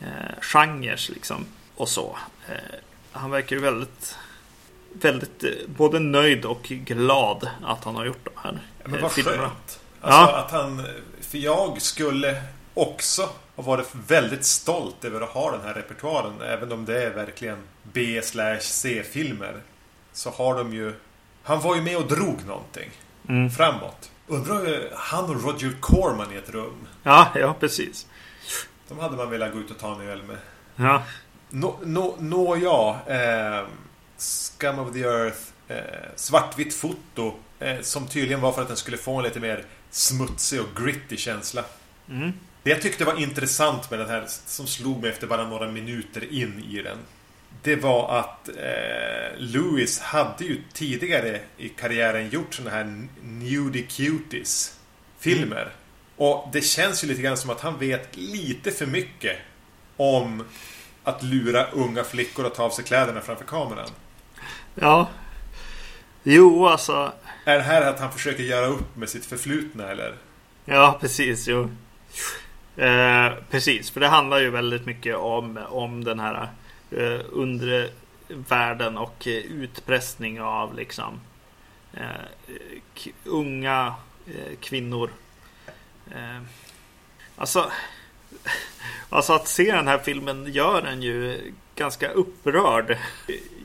[0.00, 1.44] eh, genrer liksom
[1.76, 2.18] och så.
[2.48, 2.54] Eh,
[3.12, 4.18] han verkar ju väldigt
[4.92, 9.02] väldigt eh, både nöjd och glad att han har gjort de här Ja, Men eh,
[9.02, 9.36] vad filmerna.
[9.38, 9.80] skönt.
[10.00, 10.36] Alltså Ja.
[10.36, 10.86] att han...
[11.20, 12.42] För jag skulle
[12.74, 16.40] också ha varit väldigt stolt över att ha den här repertoaren.
[16.42, 19.60] Även om det är verkligen B slash C-filmer.
[20.12, 20.94] Så har de ju...
[21.42, 22.90] Han var ju med och drog någonting.
[23.28, 23.50] Mm.
[23.50, 24.10] Framåt.
[24.26, 26.88] Undrar hur han och Roger Corman i ett rum.
[27.02, 28.06] Ja, ja precis.
[28.88, 30.36] De hade man velat gå ut och ta en öl med.
[30.76, 31.02] Ja,
[31.50, 33.00] Nå, nå, nå ja.
[33.06, 33.66] Eh,
[34.18, 35.38] Scum of the Earth.
[35.68, 35.76] Eh,
[36.16, 37.34] svartvitt foto.
[37.58, 41.16] Eh, som tydligen var för att den skulle få en lite mer smutsig och gritty
[41.16, 41.64] känsla.
[42.08, 42.32] Mm.
[42.62, 46.32] Det jag tyckte var intressant med den här, som slog mig efter bara några minuter
[46.32, 46.98] in i den.
[47.62, 54.78] Det var att eh, Lewis hade ju tidigare i karriären gjort såna här nudie cuties
[55.18, 55.68] filmer.
[56.16, 59.36] Och det känns ju lite grann som att han vet lite för mycket
[59.96, 60.44] om
[61.04, 63.88] att lura unga flickor att ta av sig kläderna framför kameran.
[64.74, 65.08] Ja.
[66.22, 67.12] Jo, alltså.
[67.44, 70.14] Är det här att han försöker göra upp med sitt förflutna eller?
[70.64, 71.48] Ja, precis.
[71.48, 71.70] Jo.
[72.76, 76.48] Eh, precis, för det handlar ju väldigt mycket om, om den här
[76.96, 77.88] eh, undre
[78.28, 81.20] världen och eh, utpressning av liksom
[81.92, 82.06] eh,
[83.24, 83.94] unga
[84.26, 85.10] eh, kvinnor.
[86.10, 86.42] Eh,
[87.36, 87.70] alltså,
[89.08, 92.98] alltså att se den här filmen gör en ju ganska upprörd.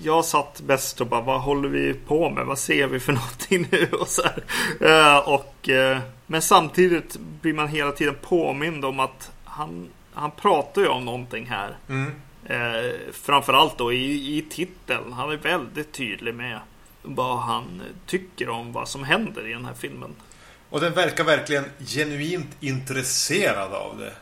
[0.02, 2.46] Jag satt bäst och bara, vad håller vi på med?
[2.46, 3.88] Vad ser vi för någonting nu?
[3.92, 4.44] Och så här.
[4.82, 10.82] Eh, och, eh, men samtidigt blir man hela tiden påmind om att han, han pratar
[10.82, 11.78] ju om någonting här.
[11.90, 12.12] Mm.
[12.50, 15.14] Eh, framförallt då i, i titeln.
[15.14, 16.60] Han är väldigt tydlig med
[17.02, 20.16] vad han tycker om vad som händer i den här filmen.
[20.70, 24.14] Och den verkar verkligen genuint intresserad av det.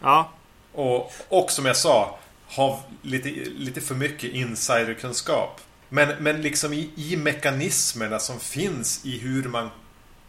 [0.00, 0.30] Ja.
[0.72, 5.60] Och, och som jag sa, ha lite, lite för mycket insiderkunskap.
[5.88, 9.70] Men, men liksom i, i mekanismerna som finns i hur man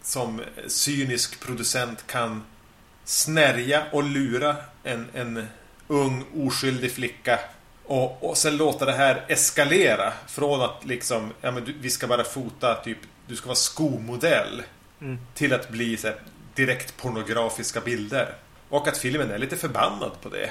[0.01, 2.43] som cynisk producent kan
[3.03, 5.47] snärja och lura en, en
[5.91, 7.39] ung oskyldig flicka
[7.85, 12.07] och, och sen låta det här eskalera från att liksom, ja men du, vi ska
[12.07, 14.63] bara fota typ, du ska vara skomodell
[15.01, 15.19] Mm.
[15.33, 16.15] till att bli så här,
[16.55, 18.33] direkt pornografiska bilder.
[18.69, 20.49] Och att filmen är lite förbannad på det.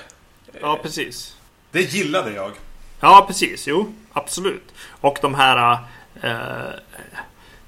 [0.60, 1.36] Ja, precis.
[1.70, 2.52] Det gillade jag.
[3.00, 3.66] Ja, precis.
[3.68, 4.74] Jo, absolut.
[5.00, 5.78] Och de här
[6.22, 6.74] eh,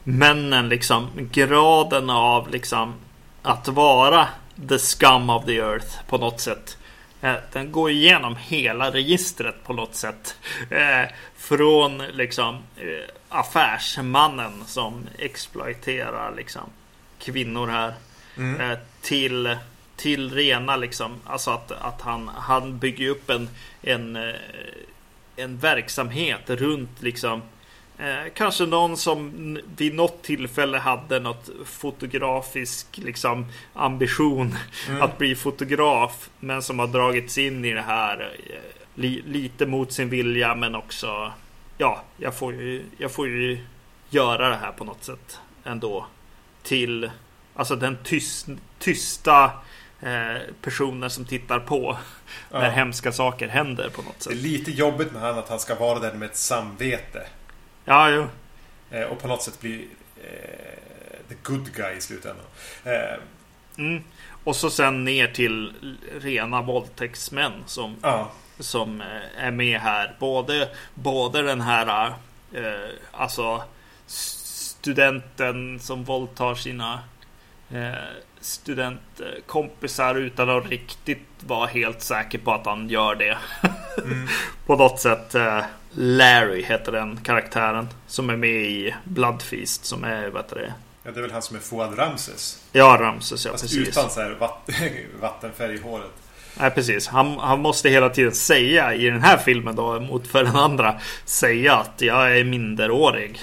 [0.05, 2.95] männen, liksom graden av liksom
[3.43, 4.29] att vara
[4.69, 6.77] the scum of the earth på något sätt.
[7.23, 10.37] Eh, den går igenom hela registret på något sätt.
[10.71, 16.71] Eh, från liksom eh, affärsmannen som exploaterar liksom
[17.19, 17.95] kvinnor här.
[18.37, 19.57] Eh, till,
[19.97, 23.49] till rena liksom, alltså att, att han, han bygger upp en,
[23.83, 24.19] en,
[25.37, 27.43] en verksamhet runt liksom
[28.03, 34.55] Eh, kanske någon som vid något tillfälle hade något fotografisk liksom, ambition
[35.01, 36.31] att bli fotograf.
[36.41, 38.57] Men som har dragits in i det här eh,
[38.95, 41.33] li, lite mot sin vilja men också
[41.79, 43.59] Ja, jag får, ju, jag får ju
[44.11, 46.07] göra det här på något sätt ändå.
[46.63, 47.11] Till
[47.55, 48.47] alltså den tyst,
[48.79, 49.45] tysta
[50.01, 51.97] eh, personen som tittar på
[52.51, 52.71] när Ja.
[52.71, 54.43] hemska saker händer på något Det är sätt.
[54.43, 57.27] lite jobbigt med han att han ska vara där med ett samvete.
[57.85, 58.27] Ja, jo.
[58.91, 62.47] Eh, och på något sätt bli eh, the good guy i slutändan.
[62.85, 63.19] Eh,
[63.79, 64.03] Mm.
[64.45, 65.73] Och så sen ner till
[66.21, 68.31] rena våldtäktsmän som, ja.
[68.59, 70.17] som eh, är med här.
[70.19, 72.13] Både, både den här
[72.53, 73.63] eh, alltså
[74.07, 77.01] studenten som våldtar sina
[77.71, 77.93] eh,
[78.41, 83.39] studentkompisar utan att riktigt vara helt säker på att han gör det.
[84.67, 85.35] på något sätt.
[85.95, 90.73] Larry heter den karaktären som är med i Bloodfeast som är, vad heter det?
[91.05, 92.63] ja, det är väl han som är Fouad Ramses.
[92.73, 93.89] Ja, Ramses, ja Fast precis.
[93.89, 94.69] utan så här vatt
[95.21, 96.11] vattenfärg i håret.
[96.59, 97.07] Nej precis.
[97.09, 101.01] Han, han måste hela tiden säga i den här filmen då mot för den andra.
[101.25, 103.41] Säga att jag är minderårig.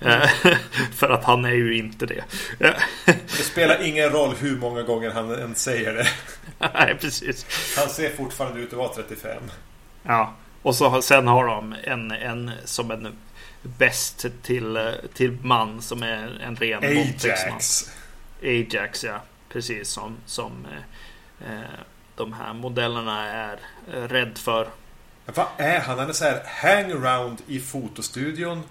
[0.00, 0.28] Eh,
[0.96, 2.24] för att han är ju inte det.
[3.06, 6.08] Det spelar ingen roll hur många gånger han än säger det.
[6.74, 7.46] Nej precis.
[7.78, 9.42] Han ser fortfarande ut att vara 35.
[10.02, 10.34] Ja.
[10.62, 13.16] Och så sen har de en, en som en
[13.62, 16.84] bäst till, till man som är en ren.
[16.84, 17.90] Ajax.
[18.42, 19.20] Ajax ja.
[19.48, 21.64] Precis som, som eh, eh,
[22.16, 23.58] de här modellerna är
[23.94, 24.68] eh, rädd för.
[25.26, 25.98] Vad är han?
[25.98, 28.62] Han är så här hangaround i fotostudion.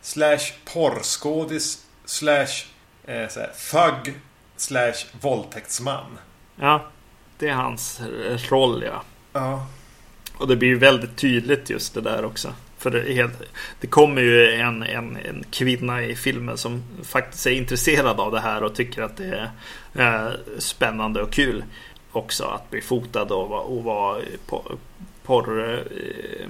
[0.00, 1.86] Slash porrskådis.
[2.04, 2.66] Slash
[3.04, 4.14] eh, så här, thug.
[4.56, 6.18] Slash våldtäktsman.
[6.56, 6.86] Ja.
[7.38, 9.02] Det är hans eh, roll ja.
[9.32, 9.66] Ja.
[10.38, 12.54] Och det blir ju väldigt tydligt just det där också.
[12.78, 13.32] För det, helt,
[13.80, 18.40] det kommer ju en, en, en kvinna i filmen som faktiskt är intresserad av det
[18.40, 19.50] här och tycker att det
[19.94, 21.64] är eh, spännande och kul
[22.12, 24.76] också att bli fotad och, vara- och vara por-
[25.24, 26.46] porr eh,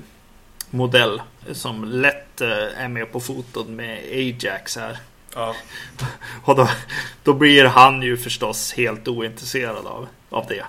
[1.53, 4.99] som lätt eh, är med på foton med Ajax här.
[5.35, 5.57] Ja.
[6.45, 6.69] Och då,
[7.23, 10.65] då blir han ju förstås helt ointresserad av, av det.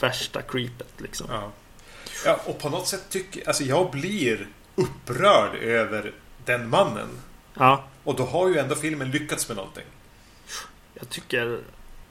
[0.00, 1.26] Värsta creepet liksom.
[1.30, 1.50] Ja.
[2.24, 2.40] Ja.
[2.44, 6.12] Och på något sätt tycker Alltså jag blir upprörd över
[6.44, 7.08] den mannen.
[7.54, 7.84] Ja.
[8.04, 9.84] Och då har ju ändå filmen lyckats med någonting.
[10.94, 11.60] Jag tycker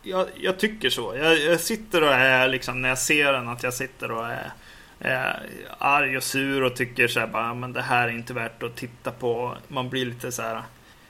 [0.02, 1.16] jag, jag tycker så.
[1.16, 4.52] Jag, jag sitter och är liksom när jag ser den att jag sitter och är,
[5.00, 5.44] är
[5.78, 8.76] arg och sur och tycker så här bara men det här är inte värt att
[8.76, 9.58] titta på.
[9.68, 10.64] Man blir lite så här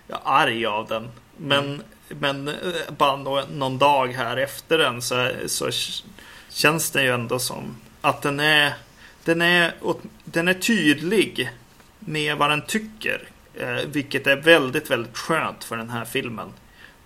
[0.07, 1.09] ja, arg av den.
[1.37, 2.53] Men, men eh,
[2.97, 5.69] bara nå- någon dag här efter den så, så
[6.49, 8.73] känns det ju ändå som att den är
[9.27, 9.73] den är,
[10.25, 11.51] den är tydlig
[11.99, 13.27] med vad den tycker.
[13.53, 16.49] Eh, vilket är väldigt, väldigt skönt för den här filmen.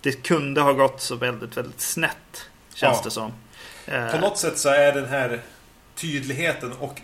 [0.00, 2.48] Det kunde ha gått så väldigt, väldigt snett.
[2.74, 3.00] Känns Ja.
[3.04, 3.32] det som.
[3.86, 5.40] På Eh, något sätt så är den här
[5.94, 7.00] tydligheten och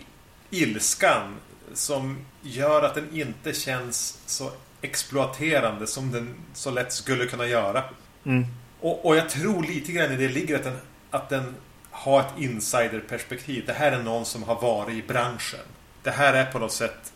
[0.51, 1.37] ilskan
[1.75, 4.51] som gör att den inte känns så
[4.81, 7.85] exploaterande som den så lätt skulle kunna göra.
[8.25, 8.47] Mm.
[8.81, 10.79] Och, och jag tror lite grann i det ligger att den,
[11.11, 11.55] att den
[11.99, 13.67] har ett insiderperspektiv.
[13.67, 15.67] Det här är någon som har varit i branschen.
[16.03, 17.13] Det här är på något sätt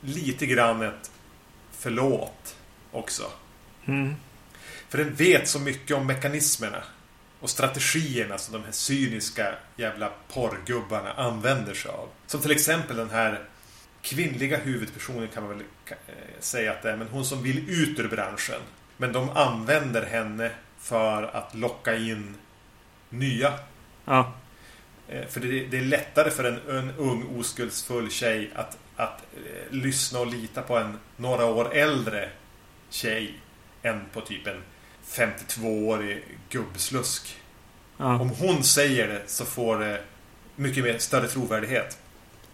[0.00, 1.10] lite grann ett
[1.72, 2.56] förlåt
[2.92, 3.30] också.
[3.84, 4.14] Mm.
[4.88, 6.82] För den vet så mycket om mekanismerna
[7.40, 12.08] och strategierna som de här cyniska jävla porrgubbarna använder sig av.
[12.26, 13.44] Som till exempel den här
[14.02, 15.96] kvinnliga huvudpersonen kan man väl eh,
[16.40, 16.96] säga att det är.
[16.96, 18.60] Men hon som vill ut ur branschen.
[18.96, 22.34] Men de använder henne för att locka in
[23.08, 23.52] nya.
[24.04, 24.32] Ja.
[25.08, 29.72] Eh, För det, det är lättare för en, en ung oskuldsfull tjej att, att eh,
[29.76, 32.28] lyssna och lita på en några år äldre
[32.90, 33.34] tjej
[33.82, 34.62] än på typ en
[35.08, 37.36] 52-årig gubbslusk.
[37.96, 38.20] Ja.
[38.20, 40.00] Om hon säger det så får det
[40.56, 41.98] mycket mer större trovärdighet.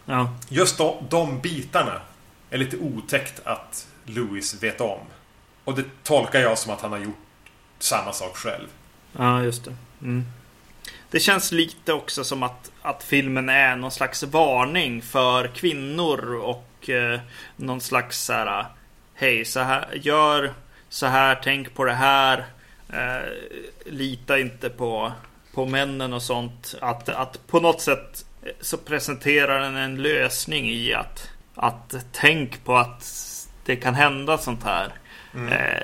[0.05, 0.35] Ja.
[0.49, 2.01] Just de, de bitarna
[2.49, 4.99] är lite otäckt att Louis vet om.
[5.63, 7.15] Och det tolkar jag som att han har gjort
[7.79, 8.67] samma sak själv.
[9.17, 9.75] Ja, just det.
[10.01, 10.25] Mm.
[11.11, 16.89] Det känns lite också som att, att filmen är någon slags varning för kvinnor och
[16.89, 17.19] eh,
[17.55, 18.65] någon slags så här.
[19.13, 20.53] Hej, så här, gör
[20.89, 22.45] så här, tänk på det här.
[22.93, 23.29] Eh,
[23.85, 25.11] lita inte på,
[25.53, 26.75] på männen och sånt.
[26.81, 28.25] Att, att på något sätt
[28.61, 33.05] så presenterar den en lösning i att, att tänk på att
[33.65, 34.93] det kan hända sånt här.
[35.33, 35.83] Eh,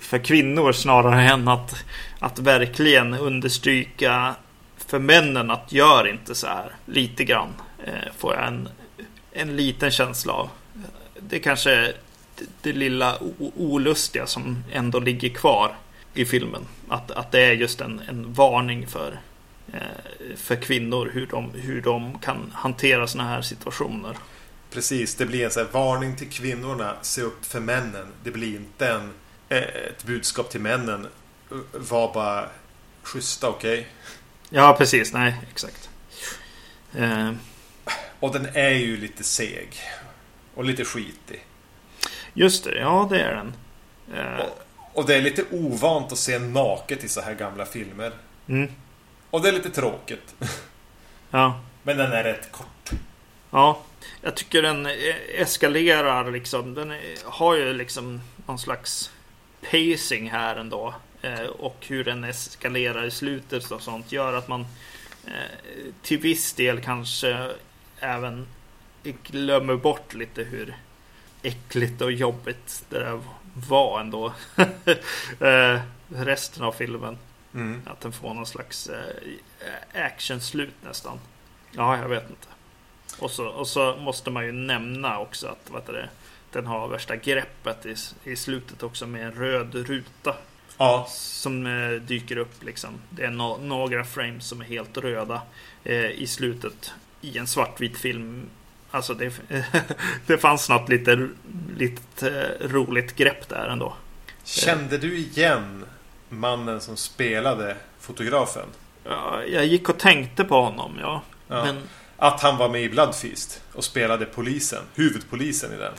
[0.00, 1.84] för kvinnor snarare än att,
[2.18, 4.34] att verkligen understryka
[4.76, 6.72] för männen att gör inte så här.
[6.86, 7.52] Lite grann
[7.84, 8.68] eh, får jag en,
[9.32, 10.48] en liten känsla av.
[11.20, 11.92] Det kanske är
[12.38, 13.18] det, det lilla
[13.56, 15.76] olustiga som ändå ligger kvar
[16.14, 16.66] i filmen.
[16.88, 19.20] Att, att det är just en, en varning för,
[19.72, 24.16] eh, för kvinnor hur de, hur de kan hantera såna här situationer.
[24.70, 26.94] Precis, det blir en sån här varning till kvinnorna.
[27.02, 28.06] Se upp för männen.
[28.24, 29.10] Det blir inte en,
[29.58, 31.04] ett budskap till männen.
[31.50, 32.48] Eh, Var bara
[33.02, 33.88] schyssta, okej?
[34.50, 35.12] Ja, precis.
[35.12, 35.90] Nej, exakt.
[36.98, 37.30] Eh,
[38.20, 39.68] Och den är ju lite seg.
[40.54, 41.46] Och lite skitig.
[42.34, 43.54] just det, ja det är den.
[44.14, 44.58] Eh, Och,
[44.98, 48.12] och det är lite ovant att se naket i så här gamla filmer.
[48.48, 48.72] mm,
[49.30, 50.34] Och det är lite tråkigt.
[51.30, 51.60] ja.
[51.82, 52.90] Men den är rätt kort.
[53.50, 53.80] Ja,
[54.22, 54.92] jag tycker den eh,
[55.34, 56.74] eskalerar liksom.
[56.74, 59.10] Den är- har ju liksom någon slags
[59.70, 60.94] pacing här ändå.
[61.22, 64.66] Eh, och hur den eskalerar i slutet och sånt gör att man
[65.26, 67.50] eh, till viss del kanske
[67.98, 68.46] även
[69.02, 70.76] glömmer bort lite hur
[71.42, 73.20] äckligt och jobbigt det där
[73.68, 74.32] var ändå.
[75.40, 77.18] eh, resten av filmen.
[77.54, 77.82] Mm.
[77.86, 81.18] Att den får någon slags eh, actionslut nästan.
[81.70, 82.46] Ja, jag vet inte.
[83.18, 86.08] Och så, och så måste man ju nämna också att vad heter det,
[86.52, 90.34] den har värsta greppet i, i slutet också med en röd ruta.
[90.78, 92.90] Ja, Som eh, dyker upp liksom.
[93.10, 95.42] Det är no, några frames som är helt röda
[95.84, 98.48] eh, i slutet i en svartvit film.
[98.90, 99.32] Alltså det,
[100.26, 101.28] det fanns något lite,
[101.76, 103.94] lite eh, roligt grepp där ändå.
[104.44, 105.84] Kände du igen
[106.28, 108.66] mannen som spelade fotografen?
[109.04, 111.22] Ja, jag gick och tänkte på honom, ja.
[111.48, 111.64] Ja.
[111.64, 111.82] Men
[112.16, 115.92] Att han var med i Bloodfeast och spelade polisen, huvudpolisen i den.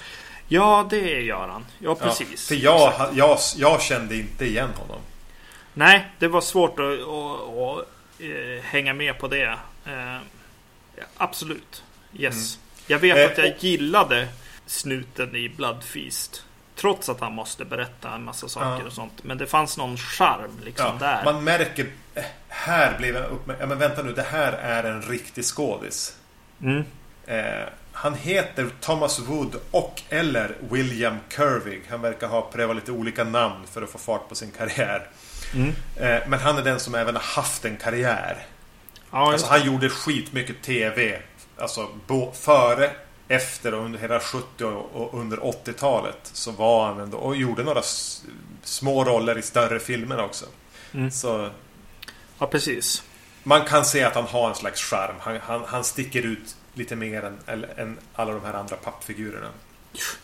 [0.47, 1.65] Ja, det gör han.
[1.79, 2.47] Ja, Ja, precis.
[2.47, 5.01] för jag, jag, jag kände inte igen honom.
[5.73, 7.85] Nej, det var svårt att, att, att
[8.19, 9.57] eh, hänga med på det.
[9.85, 10.17] Eh,
[10.95, 11.83] ja, absolut.
[12.17, 12.59] Yes.
[12.87, 14.27] Jag vet Eh, att jag gillade
[14.65, 16.43] snuten i Bloodfeast.
[16.75, 18.87] Trots att han måste berätta en massa saker Ja.
[18.87, 19.23] och sånt.
[19.23, 21.21] Men det fanns någon charm liksom Ja, där.
[21.33, 21.87] man märker...
[22.47, 23.61] Här blev jag uppmärksam.
[23.69, 26.15] Ja, men vänta nu, det här är en riktig skådis.
[26.61, 26.83] Mm.
[27.27, 31.81] Eh, han heter Thomas Wood och eller William Curvig.
[31.89, 35.09] Han verkar ha prövat lite olika namn för att få fart på sin karriär.
[35.53, 35.69] Mm.
[35.95, 38.45] Eh, men han är den som även har haft en karriär.
[39.11, 41.21] Ja, Alltså han gjorde skitmycket TV.
[41.57, 41.89] Alltså
[42.33, 42.91] före,
[43.27, 46.19] efter och under hela 70 och, under 80-talet.
[46.23, 47.81] Så var han ändå och gjorde några
[48.63, 50.45] små roller i större filmer också.
[50.93, 51.11] Mm.
[51.11, 51.49] Så
[52.39, 53.03] ja, precis.
[53.43, 55.15] man kan se att han har en slags charm.
[55.19, 59.47] Han, han, han sticker ut lite mer än, än, alla de här andra pappfigurerna.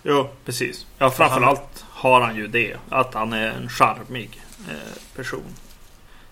[0.04, 0.86] Jo, precis.
[0.98, 2.78] Ja, framförallt har han ju det.
[2.90, 5.56] Att han är en charmig eh, person.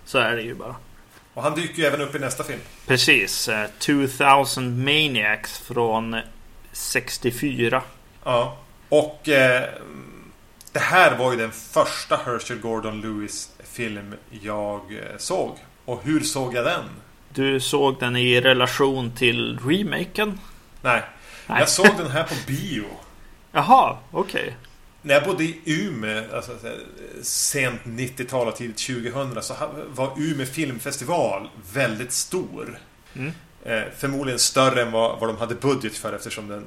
[0.06, 0.76] Så är det ju bara.
[1.34, 2.60] Och han dyker ju även upp i nästa film.
[2.88, 3.50] Precis.
[3.50, 6.22] Eh, 2000 Maniacs från
[6.72, 7.84] 64.
[8.24, 8.58] Ja.
[8.90, 9.70] Och eh,
[10.72, 15.58] det här var ju den första Herschel Gordon Lewis film jag eh, såg.
[15.86, 16.84] Och hur såg jag den?
[17.38, 20.40] Du såg den i relation till remaken?
[20.82, 21.02] Nej.
[21.48, 21.60] Nej.
[21.60, 22.86] Jag såg den här på bio.
[23.52, 24.58] Jaha, okej.
[25.02, 26.52] när jag bodde i Umeå, alltså,
[27.22, 29.54] sent 90-tal och tidigt 2000, så
[29.88, 32.80] var Umeå filmfestival väldigt stor.
[33.14, 33.32] Mm.
[33.64, 36.66] Eh, förmodligen större än vad, vad de hade budget för eftersom den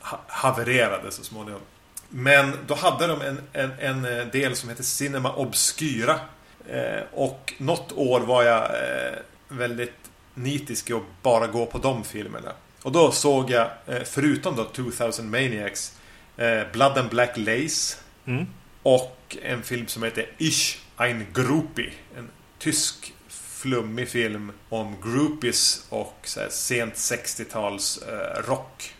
[0.00, 1.60] ha havererade så småningom.
[2.08, 6.20] Men då hade de en, en, en eh, del som heter Cinema Obscura.
[6.68, 10.03] Eh, och något år var jag eh, väldigt
[10.34, 12.52] nitisk att bara gå på de filmerna.
[12.82, 15.92] Och då såg jag, eh, förutom då 2000 Maniacs,
[16.36, 17.96] eh, Blood and Black Lace.
[18.26, 18.46] Mm.
[18.82, 21.92] Och en film som heter Ich ein Groupie.
[22.16, 28.94] En tysk flummig film om groupies och så här, sent 60-tals eh, rock.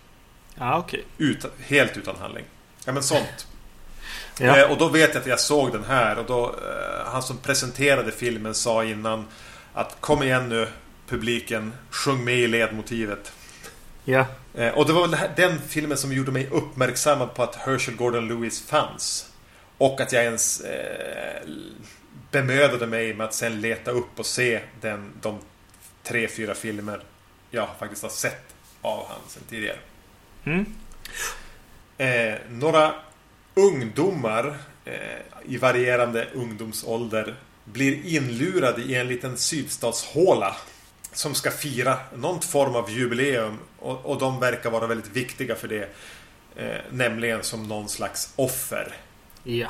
[0.57, 0.79] Okej.
[0.79, 1.01] Okay.
[1.19, 2.45] Ut, helt utan handling.
[2.85, 3.47] Ja, men sånt.
[4.39, 4.59] ja.
[4.59, 7.39] Eh, och då vet jag att jag såg den här och då eh, han som
[7.39, 9.27] presenterade filmen sa innan
[9.73, 10.69] att kom igen nu
[11.09, 13.33] publiken, sjung med i ledmotivet.
[14.05, 14.27] Ja.
[14.55, 18.29] Eh, och det var väl den filmen som gjorde mig uppmärksammad på att Herschel Gordon
[18.29, 19.33] Lewis fanns.
[19.79, 21.49] Och att jag ens eh,
[22.31, 25.39] bemödade mig med att sen leta upp och se den, de
[26.03, 27.01] tre, fyra filmer
[27.51, 29.79] jag faktiskt har sett av honom sen tidigare.
[30.45, 30.67] Mm.
[31.99, 32.95] Eh, några
[33.55, 34.95] ungdomar eh,
[35.45, 37.35] i varierande ungdomsålder
[37.65, 40.57] blir inlurade i en liten sydstatshåla
[41.15, 45.69] som ska fira någon form av jubileum och, och de verkar vara väldigt viktiga för
[45.69, 45.89] det.
[46.57, 48.97] Eh, nämligen som någon slags offer.
[49.43, 49.69] Ja,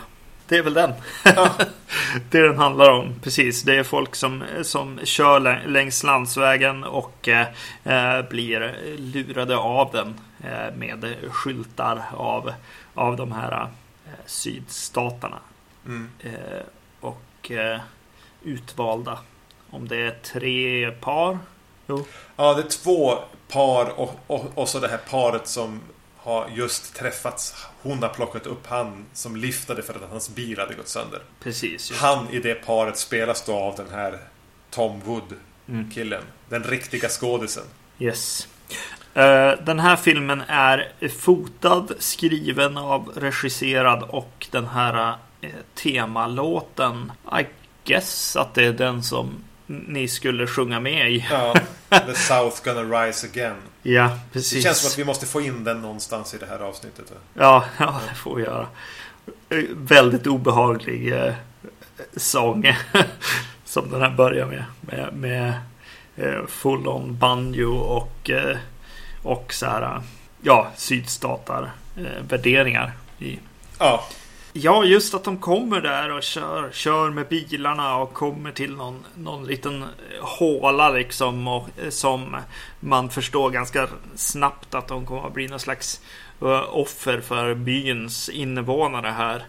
[0.49, 0.93] det är väl den.
[1.25, 1.55] Ja.
[2.31, 3.15] det den handlar om.
[3.23, 10.21] Precis, det är folk som, som kör längs landsvägen och eh, blir lurade av den
[10.45, 12.53] eh, med skyltar av,
[12.95, 13.63] av de här
[14.07, 15.39] eh, sydstaterna.
[15.87, 16.11] Mm.
[16.21, 16.63] Eh,
[17.01, 17.81] och eh,
[18.43, 19.19] utvalda
[19.75, 21.39] om det är tre par?
[21.87, 22.05] Jo.
[22.37, 23.19] Ja, det är två
[23.49, 25.81] par och, och, och så det här paret som
[26.17, 27.67] har just träffats.
[27.83, 31.23] Hon har plockat upp han som liftade för att hans bil hade gått sönder.
[31.41, 31.93] Precis.
[31.93, 34.19] Han i det paret spelas då av den här
[34.71, 35.35] Tom Wood
[35.95, 36.21] killen.
[36.21, 36.33] Mm.
[36.49, 37.65] Den riktiga skådisen.
[37.99, 38.49] Yes.
[39.17, 47.47] Uh, den här filmen är fotad, skriven av, regisserad och den här uh, temalåten I
[47.85, 49.35] guess att det är den som
[49.67, 51.27] ni skulle sjunga med i.
[51.31, 51.55] Ja,
[51.89, 53.57] The South Gonna Rise Again.
[53.83, 54.53] Ja, precis.
[54.53, 57.13] Det känns som att vi måste få in den någonstans i det här avsnittet.
[57.35, 58.67] Ja, ja det får vi göra.
[59.75, 61.35] Väldigt obehaglig eh,
[62.17, 62.77] sång.
[63.75, 64.65] som den här börjar med.
[64.81, 65.53] Med, med
[66.17, 68.57] eh, full on banjo och, eh,
[69.23, 70.03] och så här,
[70.43, 73.39] ja, sydstatar eh, värderingar i.
[73.79, 74.05] Ja.
[74.57, 79.05] Ja, just att de kommer där och kör, kör med bilarna och kommer till någon,
[79.15, 79.85] någon liten
[80.21, 81.49] håla liksom.
[81.49, 82.37] Och, eh, som
[82.81, 86.01] man förstår ganska snabbt att de kommer att bli någon slags
[86.43, 89.47] uh, offer för byns invånare här.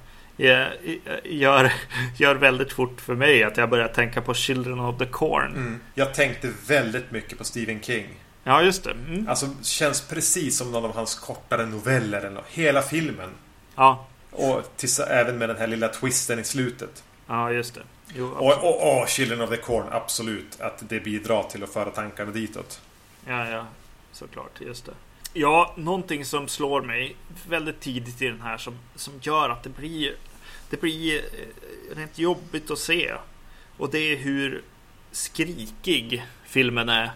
[1.23, 1.73] Gör,
[2.17, 5.53] gör väldigt fort för mig att jag börjar tänka på Children of the Corn.
[5.55, 5.79] Mm.
[5.93, 8.07] Jag tänkte väldigt mycket på Stephen King.
[8.43, 8.91] Ja, just det.
[8.91, 9.27] Mm.
[9.29, 12.21] Alltså, känns precis som någon av hans kortare noveller.
[12.21, 13.29] Eller hela filmen.
[13.75, 14.07] Ja.
[14.35, 17.03] Och tills, även med den här lilla twisten i slutet.
[17.27, 17.81] Ja, just det.
[18.15, 20.61] Jo, och, och, och Children of the Corn, absolut.
[20.61, 22.81] Att det bidrar till att föra tankarna ditåt.
[23.27, 23.65] Ja, ja.
[24.11, 24.91] Såklart, just det.
[25.33, 27.15] Ja, någonting som slår mig
[27.49, 30.15] väldigt tidigt i den här som, som gör att det blir
[30.69, 33.13] Det blir eh, rent jobbigt att se.
[33.77, 34.61] Och det är hur
[35.11, 37.11] skrikig filmen är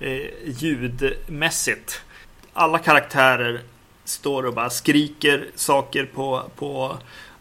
[0.00, 2.02] eh, ljudmässigt.
[2.52, 3.60] Alla karaktärer
[4.04, 6.96] står och bara skriker saker på, på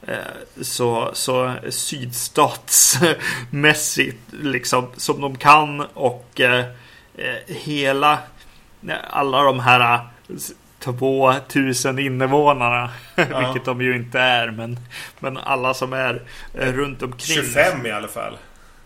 [0.08, 0.18] eh,
[0.62, 6.66] så, så sydstatsmässigt liksom som de kan och eh,
[7.18, 8.20] eh hela
[9.10, 10.00] alla de här
[10.80, 13.40] 2000 eh, invånarna, ja.
[13.40, 14.80] vilket de ju inte är, men,
[15.20, 16.22] men alla som är
[16.54, 17.36] eh, runt omkring.
[17.36, 18.38] 25 i alla fall.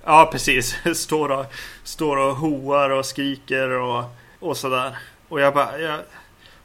[0.05, 0.75] Ja, precis.
[0.95, 1.45] Står och,
[1.83, 4.03] står och hoar och skriker och,
[4.39, 4.97] och sådär.
[5.29, 5.99] Och jag bara, jag,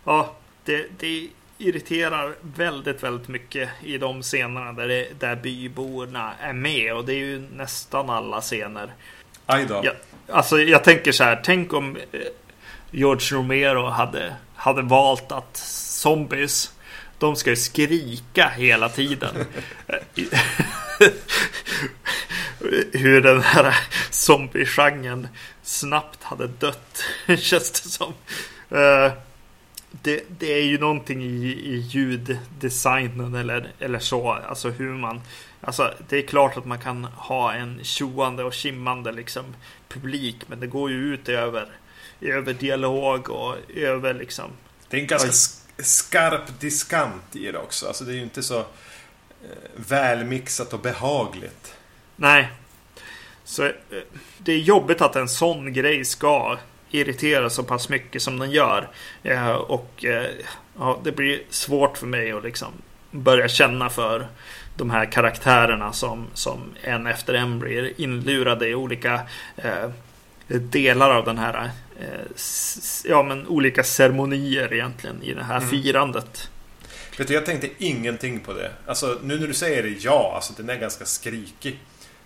[0.05, 0.33] ja,
[0.65, 6.95] det, det irriterar väldigt, väldigt mycket i de scenerna där, det, där byborna är med.
[6.95, 8.93] Och det är ju nästan alla scener.
[9.47, 9.81] Aj då.
[9.85, 9.95] Jag,
[10.29, 12.21] alltså jag tänker så här, tänk om eh,
[12.91, 16.73] George Romero hade, hade valt att zombies,
[17.19, 19.35] de ska ju skrika hela tiden.
[22.93, 23.77] Hur den här
[24.11, 25.29] zombie-genren
[25.63, 27.05] snabbt hade dött,
[27.39, 28.13] känns det som.
[30.03, 34.33] Det, det, är ju någonting i, i ljuddesignen eller, eller så.
[34.33, 35.21] Alltså hur man...
[35.61, 39.45] Alltså det är klart att man kan ha en tjoande och kimmande liksom
[39.89, 40.37] publik.
[40.47, 41.69] Men det går ju ut över,
[42.21, 44.51] över dialog och över liksom...
[44.89, 45.33] Det är en ganska
[45.83, 47.87] skarp diskant i det också.
[47.87, 48.65] Alltså det är ju inte så eh,
[49.77, 51.75] välmixat och behagligt.
[52.17, 52.49] Nej.
[53.45, 53.73] Så eh,
[54.39, 56.59] det är jobbigt att en sån grej ska
[56.93, 58.89] irritera så pass mycket som den gör.
[59.23, 60.27] Eh, och eh,
[60.79, 62.73] ja, det blir svårt för mig att liksom
[63.11, 64.29] börja känna för
[64.77, 69.21] de här karaktärerna som, som en efter en blir inlurade i olika
[69.57, 69.91] eh,
[70.47, 71.71] delar av den här
[72.01, 72.07] eh,
[73.05, 75.71] ja, men olika ceremonier egentligen i det här mm.
[75.71, 76.51] firandet.
[77.19, 78.73] Vet du, jag tänkte ingenting på det.
[78.87, 81.79] Alltså nu när du säger det, ja, alltså den är ganska skrikig.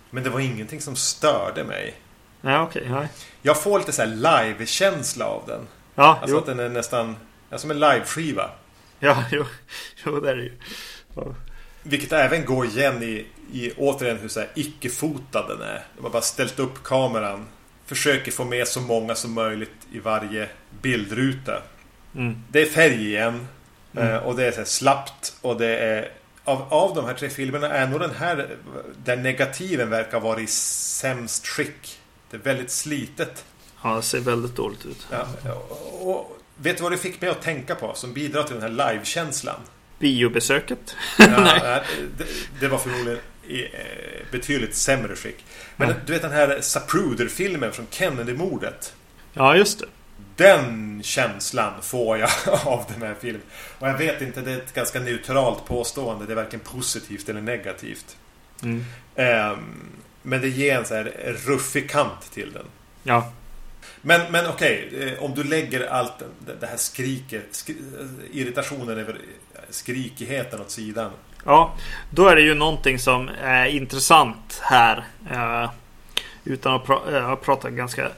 [0.09, 1.95] Men det var ingenting som störde mig.
[2.41, 2.91] Ja, okej.
[2.91, 3.07] Okay,
[3.47, 5.67] jag får lite så live-känsla av den.
[5.95, 6.39] Ja, alltså jo.
[6.39, 7.15] att den är nästan
[7.49, 8.49] ja, som en live-skiva.
[8.99, 9.45] Ja, jo,
[10.05, 10.53] jo det är det ju.
[11.15, 11.23] Ja.
[11.83, 15.83] Vilket även går igen i, i återigen hur så här icke-fotad den är.
[15.95, 17.45] De har bara ställt upp kameran.
[17.85, 20.49] Försöker få med så många som möjligt i varje
[20.81, 21.61] bildruta.
[22.15, 22.43] Mm.
[22.49, 23.47] Det är färg igen.
[23.95, 24.07] Mm.
[24.07, 25.35] Eh, och det är så slappt.
[25.41, 26.11] Och det är
[26.43, 28.49] av, av de här tre filmerna är nog den här
[29.03, 31.99] där negativen verkar vara i sämst skick.
[32.29, 33.45] Det är väldigt slitet.
[33.83, 35.07] Ja, det ser väldigt dåligt ut.
[35.11, 35.53] Ja,
[36.01, 38.91] och, vet du vad det fick mig att tänka på som bidrar till den här
[38.91, 39.59] livekänslan?
[39.99, 40.95] Biobesöket?
[41.17, 41.25] Ja,
[42.17, 42.25] det,
[42.59, 43.69] det, var förmodligen i eh,
[44.31, 45.45] betydligt sämre skick.
[45.75, 46.01] Men mm.
[46.05, 48.93] du vet den här Zapruder-filmen från Kennedy-mordet?
[49.33, 49.85] Ja, just det.
[50.35, 52.29] Den känslan får jag
[52.65, 53.41] av den här filmen.
[53.79, 56.25] Och jag vet inte, det är ett ganska neutralt påstående.
[56.25, 58.17] Det är varken positivt eller negativt.
[58.63, 58.85] Mm.
[59.15, 59.89] Um,
[60.27, 62.65] men det ger en så här ruffig kant till den.
[63.03, 63.31] Ja.
[64.01, 66.23] Men, men okej, okay, eh, om du lägger allt
[66.59, 67.75] det här skriket, skri,
[68.31, 69.17] irritationen över
[69.69, 71.11] skrikigheten åt sidan.
[71.45, 71.73] Ja,
[72.09, 75.03] då är det ju någonting som är intressant här.
[76.43, 78.11] Utan att pra prata ganska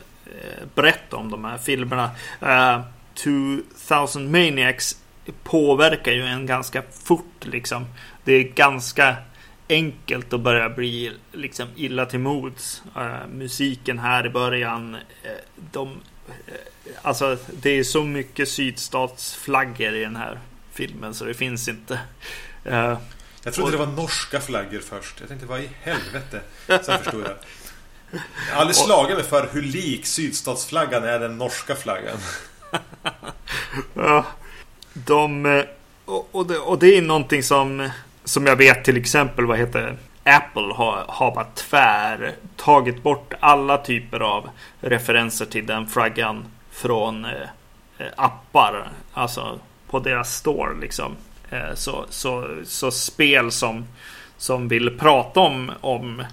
[0.75, 2.11] brett om de här filmerna.
[2.43, 2.81] Uh,
[3.13, 4.97] 2000 Maniacs
[5.43, 7.85] påverkar ju en ganska fort liksom.
[8.23, 9.15] Det är ganska
[9.69, 12.83] enkelt att börja bli liksom illa till mods.
[12.97, 14.95] Uh, musiken här i början.
[14.95, 15.01] Uh,
[15.71, 15.93] de, uh,
[17.01, 20.39] alltså det är så mycket sydstatsflaggor i den här
[20.73, 21.99] filmen så det finns inte.
[22.63, 22.97] jag
[23.43, 25.19] trodde och, det var norska flaggor först.
[25.19, 26.41] Jag tänkte vad i helvete.
[26.67, 27.35] Sen förstod jag.
[28.11, 32.17] Jag har aldrig slagit mig för hur lik sydstatsflaggan är den norska flaggan.
[33.93, 34.25] ja,
[34.93, 35.63] de,
[36.05, 37.89] och, och, det, och det är någonting som
[38.29, 43.77] som jag vet till exempel, vad heter Apple har, har bara tvär tagit bort alla
[43.77, 44.49] typer av
[44.81, 47.31] referenser till den flaggan från eh,
[47.97, 48.89] eh, appar.
[49.13, 49.59] Alltså
[49.89, 51.15] på deras store liksom.
[51.49, 53.85] Eh, så, så, så spel som,
[54.37, 56.23] som vill prata om, om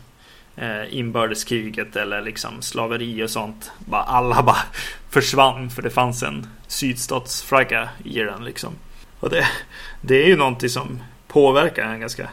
[0.57, 3.73] eh, inbördeskriget eller liksom slaveri och sånt.
[3.79, 4.63] Bara, alla bara
[5.11, 8.73] försvann för det fanns en sydstatsflagga i den liksom.
[9.21, 9.47] Och det,
[10.01, 11.01] det är ju någonting som
[11.37, 12.29] påverkar en ganska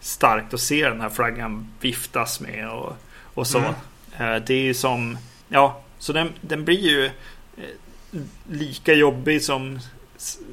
[0.00, 2.96] starkt att se den här flaggan viftas med och,
[3.34, 3.58] och så.
[3.58, 3.74] Mm.
[4.18, 8.20] Eh, det är ju som, ja, så den, den blir ju eh,
[8.50, 9.78] lika jobbig som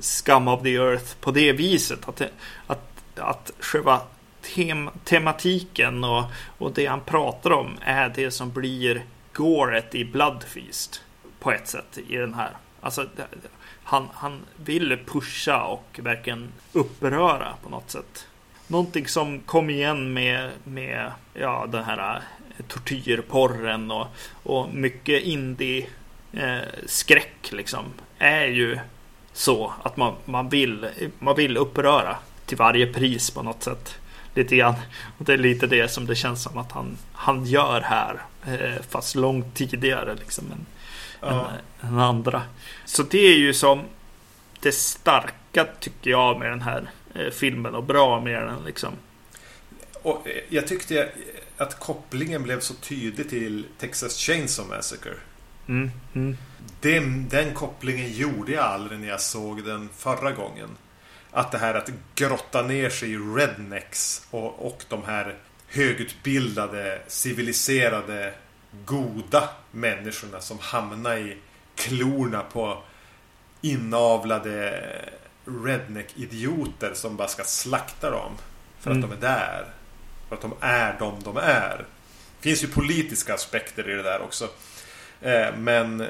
[0.01, 2.09] Scum of the Earth på det viset.
[2.09, 2.21] Att,
[2.67, 2.81] att,
[3.15, 4.01] att själva
[4.55, 6.23] tem, tematiken och,
[6.57, 11.01] och det han pratar om är det som blir gåret i Bloodfeast
[11.39, 12.51] på ett sätt i den här.
[12.81, 13.07] Alltså,
[13.87, 18.27] han, han vill pusha och verkligen uppröra på något sätt.
[18.67, 22.15] Någonting som kom igen med, med ja, den här
[22.57, 24.07] eh, tortyrporren och,
[24.43, 25.87] och mycket indie
[26.33, 27.85] eh, skräck liksom
[28.17, 28.79] är ju
[29.33, 30.87] så att man, man, vill,
[31.19, 32.15] man vill uppröra
[32.45, 33.95] till varje pris på något sätt.
[34.33, 34.75] Lite grann.
[35.17, 38.21] Och det är lite det som det känns som att han, han gör här.
[38.45, 40.45] Eh, fast långt tidigare liksom.
[40.49, 40.65] Men,
[41.21, 41.51] ja.
[41.81, 42.41] än, än andra.
[42.85, 43.83] Så det är ju som
[44.59, 48.93] det starka tycker jag med den här eh, filmen och bra med den liksom.
[50.01, 51.09] Och eh, jag tyckte
[51.57, 55.15] att kopplingen blev så tydlig till Texas Chainsaw Massacre.
[55.67, 56.37] Mm, mm.
[56.81, 60.69] Den, den kopplingen gjorde jag aldrig när jag såg den förra gången.
[61.31, 65.35] Att det här att grotta ner sig i rednecks och, och de här
[65.67, 68.33] högutbildade, civiliserade,
[68.85, 71.37] goda människorna som hamnar i
[71.75, 72.83] klorna på
[73.61, 74.83] inavlade
[75.45, 78.31] redneck-idioter som bara ska slakta dem.
[78.79, 79.03] För mm.
[79.03, 79.65] att de är där.
[80.29, 81.85] För att de är de de är.
[82.41, 84.49] Det finns ju politiska aspekter i det där också.
[85.21, 86.05] Eh, men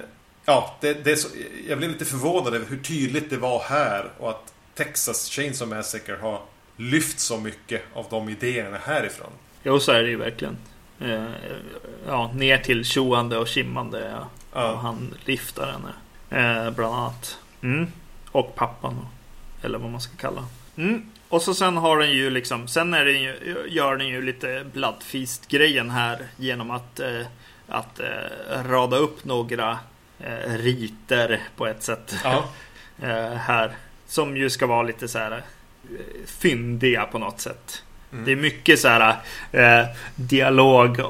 [0.46, 1.28] ja, det, det är så,
[1.68, 6.18] jag blev lite förvånad över hur tydligt det var här och att Texas Chainsaw Massacre
[6.22, 6.42] har
[6.78, 9.32] lyft så mycket av de idéerna härifrån.
[9.64, 10.58] Jo, så är det ju verkligen.
[11.00, 11.26] Eh,
[12.08, 14.14] ja, ner till tjoande och kimmande.
[14.54, 14.72] Ja.
[14.72, 15.94] Och han lyfter henne.
[16.30, 17.40] Eh, bland annat.
[17.62, 17.88] Mm.
[18.32, 19.08] Och pappan.
[19.62, 20.46] Eller vad man ska kalla.
[20.76, 21.10] Mm.
[21.30, 24.66] Och så sen har den ju liksom, sen är den ju, gör den ju lite
[24.74, 27.22] Bloodfeast-grejen här genom att, eh,
[27.68, 29.80] att eh, rada upp några
[30.20, 32.16] eh, riter på ett sätt.
[32.24, 32.50] Ja.
[33.02, 33.72] eh, här.
[34.08, 35.42] Som ju ska vara lite så här eh,
[36.26, 37.84] fyndiga på något sätt.
[38.12, 38.26] Mm.
[38.26, 39.16] Det är mycket så här
[39.52, 39.86] eh,
[40.16, 41.02] dialog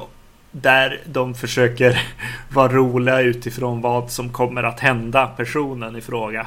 [0.50, 2.00] där de försöker
[2.52, 6.46] vara roliga utifrån vad som kommer att hända personen i fråga.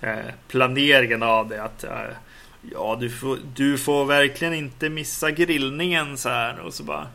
[0.00, 1.90] Eh, planeringen av det att eh,
[2.72, 7.06] ja, du får, du får verkligen inte missa grillningen så här och så bara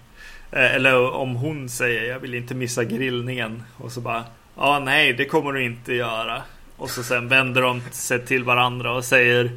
[0.51, 4.23] eh, eller om hon säger jag vill inte missa grillningen och så bara
[4.55, 6.41] ja, nej, det kommer du inte göra.
[6.77, 9.51] Och så sen vänder de sig till varandra och säger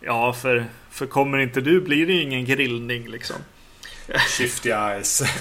[0.00, 3.36] ja, för, för kommer inte du blir det ju ingen grillning liksom.
[4.28, 5.22] Shifty eyes.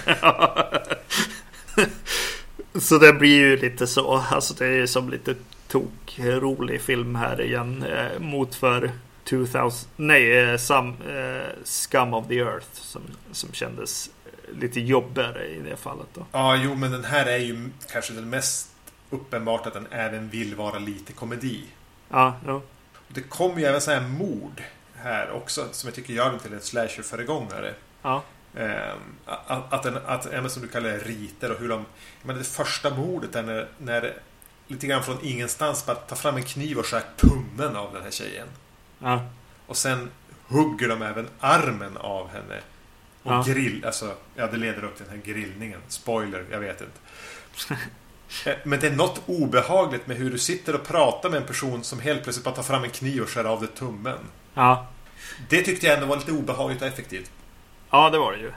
[2.74, 4.24] Så det blir ju lite så.
[4.32, 5.36] Alltså det är som lite
[5.68, 7.84] tok rolig film här igen.
[7.84, 8.92] Eh, mot för
[9.24, 12.68] 2000, nej, eh, some, eh, Scum of the Earth.
[12.74, 14.10] Som, som kändes
[14.60, 16.26] lite jobbigare i det fallet då.
[16.32, 18.70] Ja, jo, men den här är ju kanske den mest
[19.10, 21.64] uppenbart att den även vill vara lite komedi.
[22.10, 22.62] Ja, jo.
[23.08, 24.62] Det kommer ju även så här mord
[25.04, 27.74] här också som jag tycker gör den till en slasher-föregångare.
[28.02, 28.24] Ja.
[28.56, 28.94] Eh,
[29.26, 31.86] att, att, att även som du kallar riter och hur de...
[32.24, 34.14] Men det första mordet är när, när
[34.68, 38.12] lite grann från ingenstans bara tar fram en kniv och skär tummen av den här
[38.12, 38.48] tjejen.
[39.00, 39.22] Ja.
[39.68, 40.12] Och sen
[40.48, 42.60] hugger de även armen av henne.
[43.24, 43.44] Och Ja.
[43.48, 45.80] grill, alltså, ja det leder upp till den här grillningen.
[45.88, 47.76] Spoiler, jag vet inte.
[48.46, 51.84] Eh, Men det är något obehagligt med hur du sitter och pratar med en person
[51.84, 54.18] som helt plötsligt bara tar fram en kniv och skär av dig tummen.
[54.54, 54.88] Ja.
[55.50, 57.32] Det tyckte jag ändå var lite obehagligt och effektivt.
[57.90, 58.52] ja, det var det ju.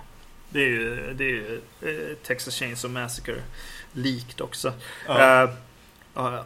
[0.48, 3.42] Det är ju, det är ju eh, Texas Chainsaw Massacre
[3.92, 4.72] likt också.
[5.06, 5.42] Ja.
[5.42, 5.50] Eh,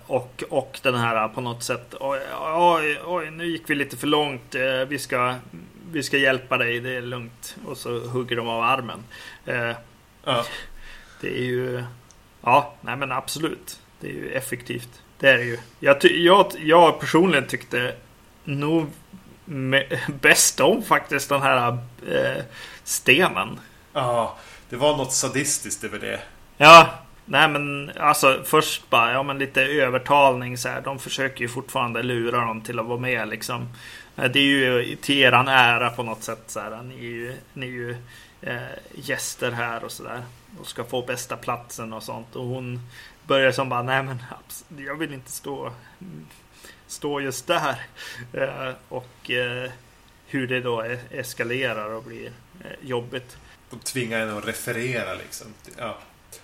[0.07, 1.95] och, och den här på något sätt.
[2.01, 2.21] Oj,
[2.55, 4.55] oj, oj, nu gick vi lite för långt.
[4.89, 5.35] Vi ska,
[5.91, 7.57] vi ska hjälpa dig, det är lugnt.
[7.67, 9.05] Och så hugger de av armen.
[10.25, 10.45] Ja.
[11.21, 11.85] Det är ju...
[12.43, 13.81] Ja, nej men absolut.
[14.01, 15.03] Det är ju effektivt.
[15.19, 15.59] Det är det ju.
[15.81, 17.95] Jag, jag, jag personligen tyckte
[18.45, 18.87] nog
[20.21, 21.79] bäst om faktiskt den här
[22.09, 22.43] eh,
[22.85, 23.61] stenen.
[23.93, 24.37] ja,
[24.71, 26.21] det var något sadistiskt över det.
[26.57, 26.89] Ja,
[27.25, 30.81] nej men alltså först bara, ja men lite övertalning så här.
[30.81, 33.69] De försöker ju fortfarande lura dem till att vara med liksom.
[34.17, 36.83] Eh, Det är ju till eran ära på något sätt så här.
[36.83, 37.97] Ni är ju, ni är ju
[38.43, 38.57] eh,
[38.95, 40.23] gäster här och så där.
[40.61, 42.37] Och ska få bästa platsen och sånt.
[42.37, 42.81] Och hon
[43.27, 44.23] börjar som bara, nej men
[44.87, 45.73] jag vill inte stå,
[46.89, 47.87] stå just där.
[48.33, 49.71] Eh, och eh,
[50.27, 50.81] hur det då
[51.11, 52.27] eskalerar och blir
[52.65, 53.37] eh, jobbigt.
[53.71, 55.47] De tvingar en att referera liksom.
[55.77, 55.99] Ja.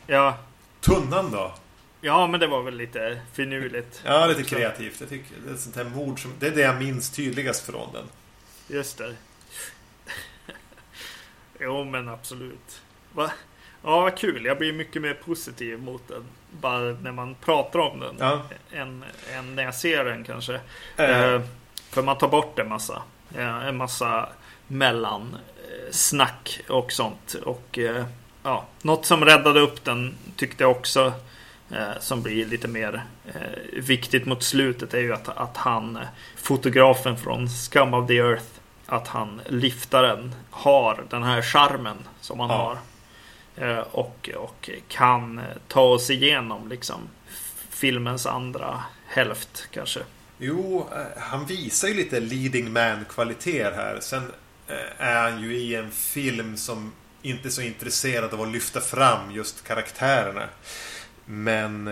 [0.07, 0.39] Ja,
[0.81, 1.55] Tunnan då?
[2.01, 4.03] Ja, men det var väl lite finurligt.
[4.05, 5.01] Ja, lite kreativt.
[5.01, 6.33] Jag tycker det är sånt här mord som...
[6.39, 8.05] Det är det jag minns tydligast från den.
[8.69, 9.15] Just det.
[11.61, 12.83] jo, men absolut.
[13.13, 13.31] Va?
[13.85, 14.45] Ja, vad kul.
[14.45, 16.25] Jag blir mycket mer positiv mot den.
[16.61, 18.17] Bara när man pratar om den.
[18.19, 18.43] Ja.
[18.73, 19.05] Än,
[19.35, 20.55] än när jag ser den kanske.
[20.97, 21.41] Eh,
[21.91, 23.03] för man tar bort en massa.
[23.37, 24.29] Eh, en massa
[24.67, 27.35] mellan eh, snack och sånt.
[27.45, 27.79] Och
[28.43, 31.13] ja, något som räddade upp den tyckte jag också.
[32.01, 33.05] Som blir lite mer
[33.73, 35.99] viktigt mot slutet är ju att, att han,
[36.37, 38.45] fotografen från Scum of the Earth,
[38.87, 42.57] att han, liftaren, har den här charmen som han Ja.
[42.57, 42.79] har.
[43.57, 47.09] Eh, och, och kan eh, ta oss igenom liksom
[47.71, 50.01] filmens andra hälft kanske.
[50.39, 54.01] Jo, eh, han visar ju lite leading man-kvaliteter här.
[54.01, 54.33] Sen
[54.99, 56.93] är han ju i en film som
[57.23, 60.49] inte är så intresserad av att lyfta fram just karaktärerna.
[61.25, 61.91] Men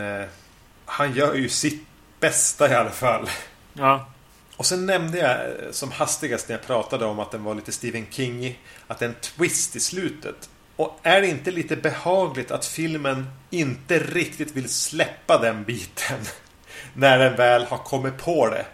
[0.85, 1.87] han gör ju sitt
[2.21, 3.29] bästa i alla fall.
[3.73, 4.13] Ja,
[4.57, 8.07] Och sen nämnde jag som hastigast när jag pratade om att den var lite Stephen
[8.11, 10.51] King att det är en twist i slutet.
[10.83, 16.19] Och är det inte lite behagligt att filmen inte riktigt vill släppa den biten?
[16.95, 18.67] När den väl har kommit på det.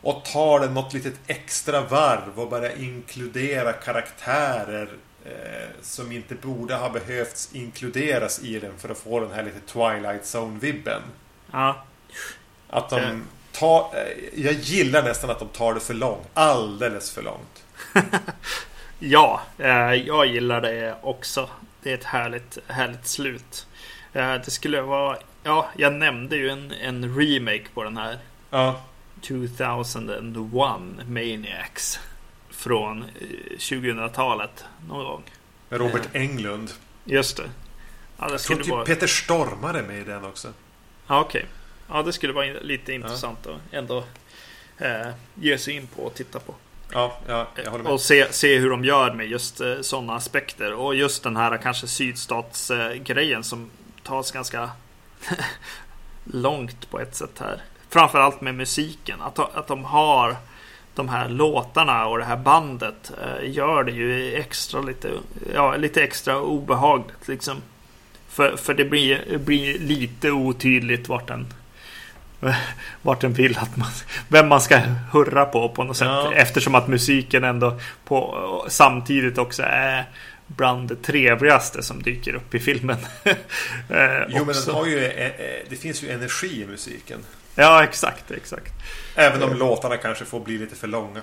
[0.00, 4.88] Och tar den något litet extra varv och börjar inkludera karaktärer
[5.24, 9.60] eh, som inte borde ha behövts inkluderas i den för att få den här lite
[9.60, 11.00] Twilight Zone-vibben.
[11.52, 11.84] ja,
[12.70, 13.16] Att de Eh.
[13.52, 13.80] tar...
[13.94, 16.26] eh, Jag gillar nästan att de tar det för långt.
[16.34, 17.64] Alldeles för långt.
[18.98, 21.50] ja eh, jag gillar det också.
[21.82, 23.66] Det är ett härligt, härligt slut.
[24.12, 28.18] Eh, det skulle vara, ja, jag nämnde ju en, en remake på den här.
[28.50, 28.80] Ja.
[29.20, 31.98] 2001 Maniacs.
[32.50, 33.08] Från eh,
[33.58, 35.22] 2000-talet någon gång.
[35.68, 36.70] Med Robert Englund.
[37.04, 37.50] Just det.
[38.18, 38.84] Ja, det Jag tror typ vara...
[38.84, 40.52] Peter Stormare med i den också.
[41.06, 41.46] Ja, okej.
[41.88, 44.04] Ja, det skulle vara lite intressant att ändå
[44.78, 46.54] eh, ge sig in på och titta på.
[46.94, 47.92] Ja, ja jag håller med.
[47.92, 50.74] Och se, se hur de gör med just eh, sådana aspekter.
[50.74, 53.70] Och just den här kanske sydstatsgrejen eh, som
[54.02, 54.70] tas ganska
[56.24, 57.62] långt på ett sätt här.
[57.88, 59.22] Framförallt med musiken.
[59.22, 60.36] Att, att de har
[60.94, 65.10] de här låtarna och det här bandet eh, gör det ju extra lite,
[65.54, 67.28] ja, lite extra obehagligt.
[67.28, 67.56] Liksom.
[68.28, 71.46] För, för det blir, blir lite otydligt vart den,
[73.02, 73.88] vart den vill att man,
[74.28, 74.78] vem man ska
[75.12, 76.08] hurra på på något sätt.
[76.08, 76.32] Ja.
[76.34, 80.04] Eftersom att musiken ändå på, samtidigt också är
[80.46, 82.96] bland det trevligaste som dyker upp i filmen.
[83.24, 83.34] eh,
[84.28, 87.20] jo, men den har ju, eh, eh, det finns ju energi i musiken.
[87.54, 88.72] Ja, exakt, exakt.
[89.14, 91.22] Även om låtarna kanske får bli lite för långa.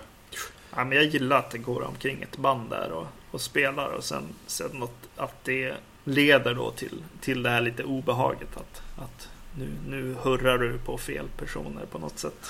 [0.76, 4.04] Ja, men jag gillar att det går omkring ett band där och, och spelar och
[4.04, 9.30] sen, sen att, att det leder då till, till det här lite obehaget att, att
[9.58, 12.46] nu, nu hurrar du på fel personer på något sätt.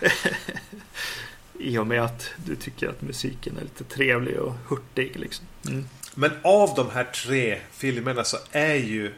[1.58, 5.16] I och med att du tycker att musiken är lite trevlig och hurtig.
[5.16, 5.46] Liksom.
[5.66, 5.88] Mm.
[6.14, 9.14] Men av de här tre filmerna så är ju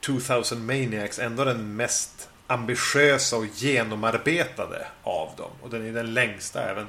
[0.00, 5.50] 2000 Maniacs ändå den mest ambitiösa och genomarbetade av dem.
[5.62, 6.86] Och den är den längsta även.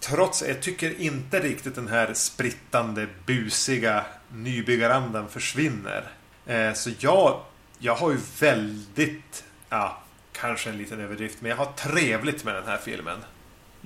[0.00, 6.10] Trots, jag tycker inte riktigt den här sprittande, busiga nybyggarandan försvinner.
[6.46, 7.40] Eh, så jag,
[7.84, 10.02] jag har ju väldigt, ja,
[10.32, 13.18] kanske en liten överdrift, men jag har trevligt med den här filmen.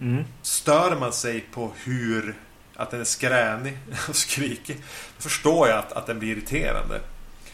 [0.01, 0.25] Mm.
[0.43, 2.35] Stör man sig på hur
[2.77, 3.79] att den är skränig
[4.09, 4.77] och skrikig.
[5.17, 7.01] Då förstår jag att, att den blir irriterande.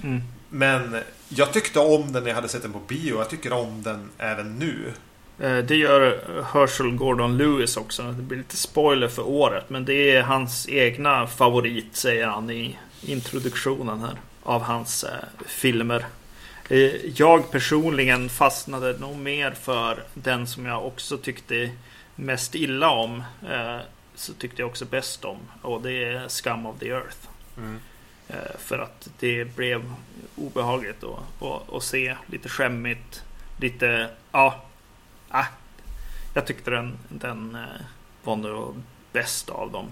[0.03, 0.22] Mm.
[0.49, 0.97] Men
[1.28, 3.18] jag tyckte om den när jag hade sett den på bio.
[3.18, 4.93] Jag tycker om den även nu.
[5.38, 6.20] Eh, det gör
[6.53, 8.03] Herschel Gordon Lewis också.
[8.03, 9.70] Det blir lite spoiler för året.
[9.70, 14.16] Men det är hans egna favorit säger han i introduktionen här.
[14.43, 15.11] Av hans eh,
[15.47, 16.07] filmer.
[16.72, 21.70] Eh, jag personligen fastnade nog mer för den som jag också tyckte
[22.14, 23.22] mest illa om.
[23.50, 23.78] Eh,
[24.14, 25.38] så tyckte jag också bäst om.
[25.62, 27.16] Och det är Scum of the Earth.
[27.56, 27.80] Mm.
[28.28, 29.92] Eh, för att det blev
[30.36, 31.04] obehagligt
[31.72, 32.16] att, se.
[32.26, 33.24] Lite skämmigt.
[33.60, 34.64] Lite, ja.
[35.28, 35.46] Ah,
[36.34, 37.58] jag tyckte den, den
[38.24, 39.86] var nog bäst av dem.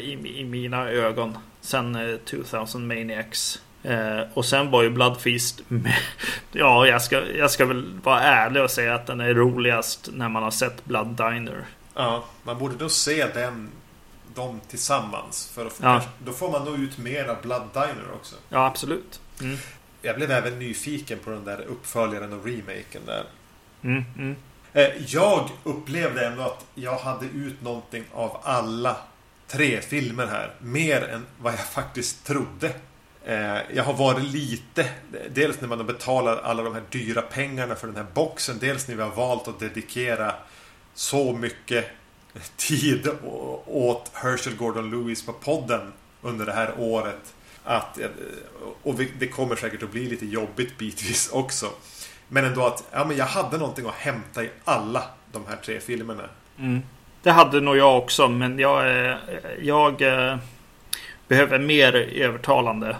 [0.00, 1.38] I, I mina ögon.
[1.60, 3.62] Sen 2000 Maniacs.
[4.34, 5.94] Och sen var ju Blood Feast med,
[6.52, 10.28] Ja, jag ska, jag ska väl vara ärlig och säga att den är roligast när
[10.28, 11.64] man har sett Blood Diner.
[11.94, 13.70] Ja, man borde då se den
[14.34, 15.50] dem tillsammans.
[15.54, 16.02] För få, ja.
[16.18, 18.36] Då får man nog ut mer av Blood Diner också.
[18.48, 19.20] Ja, absolut.
[19.40, 19.56] Mm.
[20.02, 23.24] Jag blev även nyfiken på den där uppföljaren och remaken där.
[23.82, 24.36] Mm, mm.
[24.72, 28.96] Eh, jag upplevde ändå att jag hade ut någonting av alla
[29.48, 30.54] tre filmer här.
[30.58, 32.72] Mer än vad jag faktiskt trodde.
[33.26, 34.86] Eh, jag har varit lite,
[35.30, 38.58] dels när man har betalat alla de här dyra pengarna för den här boxen.
[38.60, 40.34] Dels när vi har valt att dedikera
[40.94, 41.86] så mycket
[42.56, 43.08] tid
[43.66, 47.34] åt Herschel Gordon Lewis på podden under det här året.
[47.64, 48.08] Att, eh,
[48.82, 51.66] och det kommer säkert att bli lite jobbigt bitvis också.
[52.28, 55.02] Men ändå att ja, men jag hade någonting att hämta i alla
[55.32, 56.22] de här tre filmerna.
[56.58, 56.82] Mm.
[57.22, 59.16] Det hade nog jag också, men jag, eh,
[59.62, 60.02] jag
[61.34, 62.96] behöver mer övertalande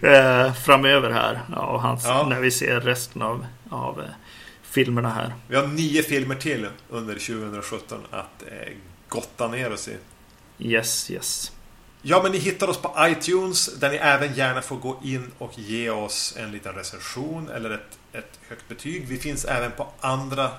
[0.64, 1.40] framöver här.
[1.52, 2.26] Ja, hans, ja.
[2.28, 4.02] När vi ser resten av, av
[4.62, 5.34] filmerna här.
[5.48, 8.72] Vi har nio filmer till under 2017 att eh,
[9.08, 9.96] gotta ner oss i.
[10.58, 11.52] Yes, yes.
[12.02, 15.58] Ja, men ni hittar oss på iTunes där ni även gärna får gå in och
[15.58, 19.06] ge oss en liten recension eller ett, ett högt betyg.
[19.08, 20.50] Vi finns även på andra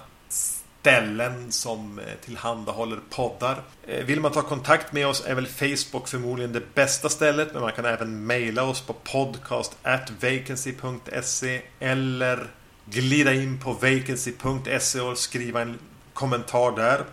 [0.82, 3.62] ställen som eh, tillhandahåller poddar.
[3.88, 7.54] Eh, vill man ta kontakt med oss är väl Facebook förmodligen det bästa stället.
[7.54, 12.48] Men man kan även mejla oss på podcast at vacancy.se eller
[12.86, 15.80] glida in på vacancy.se och skriva en
[16.14, 17.04] kommentar där.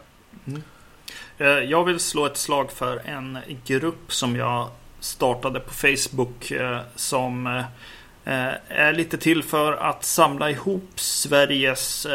[0.46, 0.62] Mm.
[1.38, 6.52] Eh, jag vill slå ett slag för en grupp som jag startade på Facebook
[6.94, 7.64] som
[8.24, 12.06] är lite till för att samla ihop Sveriges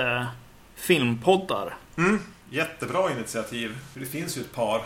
[0.84, 1.76] filmpoddar.
[1.98, 2.20] Mm.
[2.50, 3.78] Jättebra initiativ.
[3.94, 4.82] Det finns ju ett par.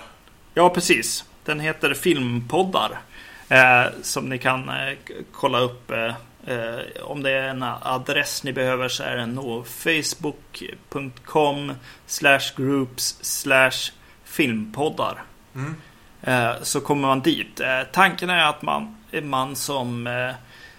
[0.53, 1.25] Ja, precis.
[1.45, 2.99] Den heter Filmpoddar.
[4.01, 4.71] som ni kan
[5.31, 5.91] kolla upp
[6.47, 11.73] Eh, om det är en adress ni behöver så är det nog facebook.com
[12.55, 13.19] groups
[14.23, 15.23] filmpoddar.
[15.55, 15.75] Mm.
[16.21, 17.59] Eh, så kommer man dit.
[17.59, 20.29] Eh, tanken är att man, man som eh,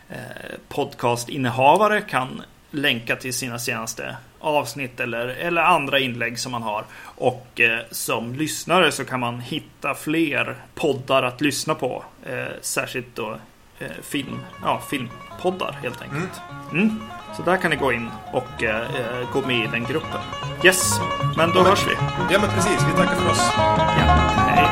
[0.09, 6.84] eh, podcastinnehavare kan länka till sina senaste avsnitt eller, eller andra inlägg som man har.
[7.03, 12.05] Och eh, som lyssnare så kan man hitta fler poddar att lyssna på.
[12.26, 13.36] Eh, särskilt då
[13.78, 16.41] eh, film, ja, filmpoddar helt enkelt.
[16.72, 16.82] Mm.
[16.82, 17.01] Mm.
[17.36, 20.20] Så där kan ni gå in och eh, eh, gå med i den gruppen.
[20.64, 21.01] Yes,
[21.36, 21.95] men då hörs vi.
[22.30, 22.82] Ja, men precis.
[22.89, 23.53] Vi tackar för oss.
[23.57, 24.14] Ja,
[24.49, 24.64] hej.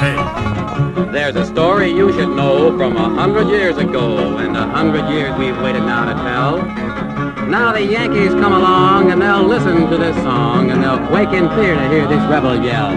[0.00, 0.16] Hej.
[1.12, 5.38] There's a story you should know from a hundred years ago, and a hundred years
[5.38, 7.11] we've waited now to tell.
[7.48, 11.48] Now the Yankees come along and they'll listen to this song and they'll quake in
[11.50, 12.92] fear to hear this rebel yell.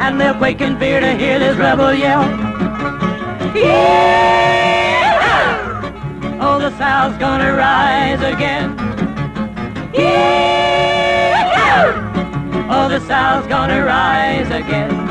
[0.00, 2.22] And they'll quake in fear to hear this rebel yell.
[3.56, 5.14] Yeah!
[6.40, 8.76] Oh, the South's gonna rise again.
[9.94, 11.04] Yeah!
[12.68, 15.03] Oh, the South's gonna rise again.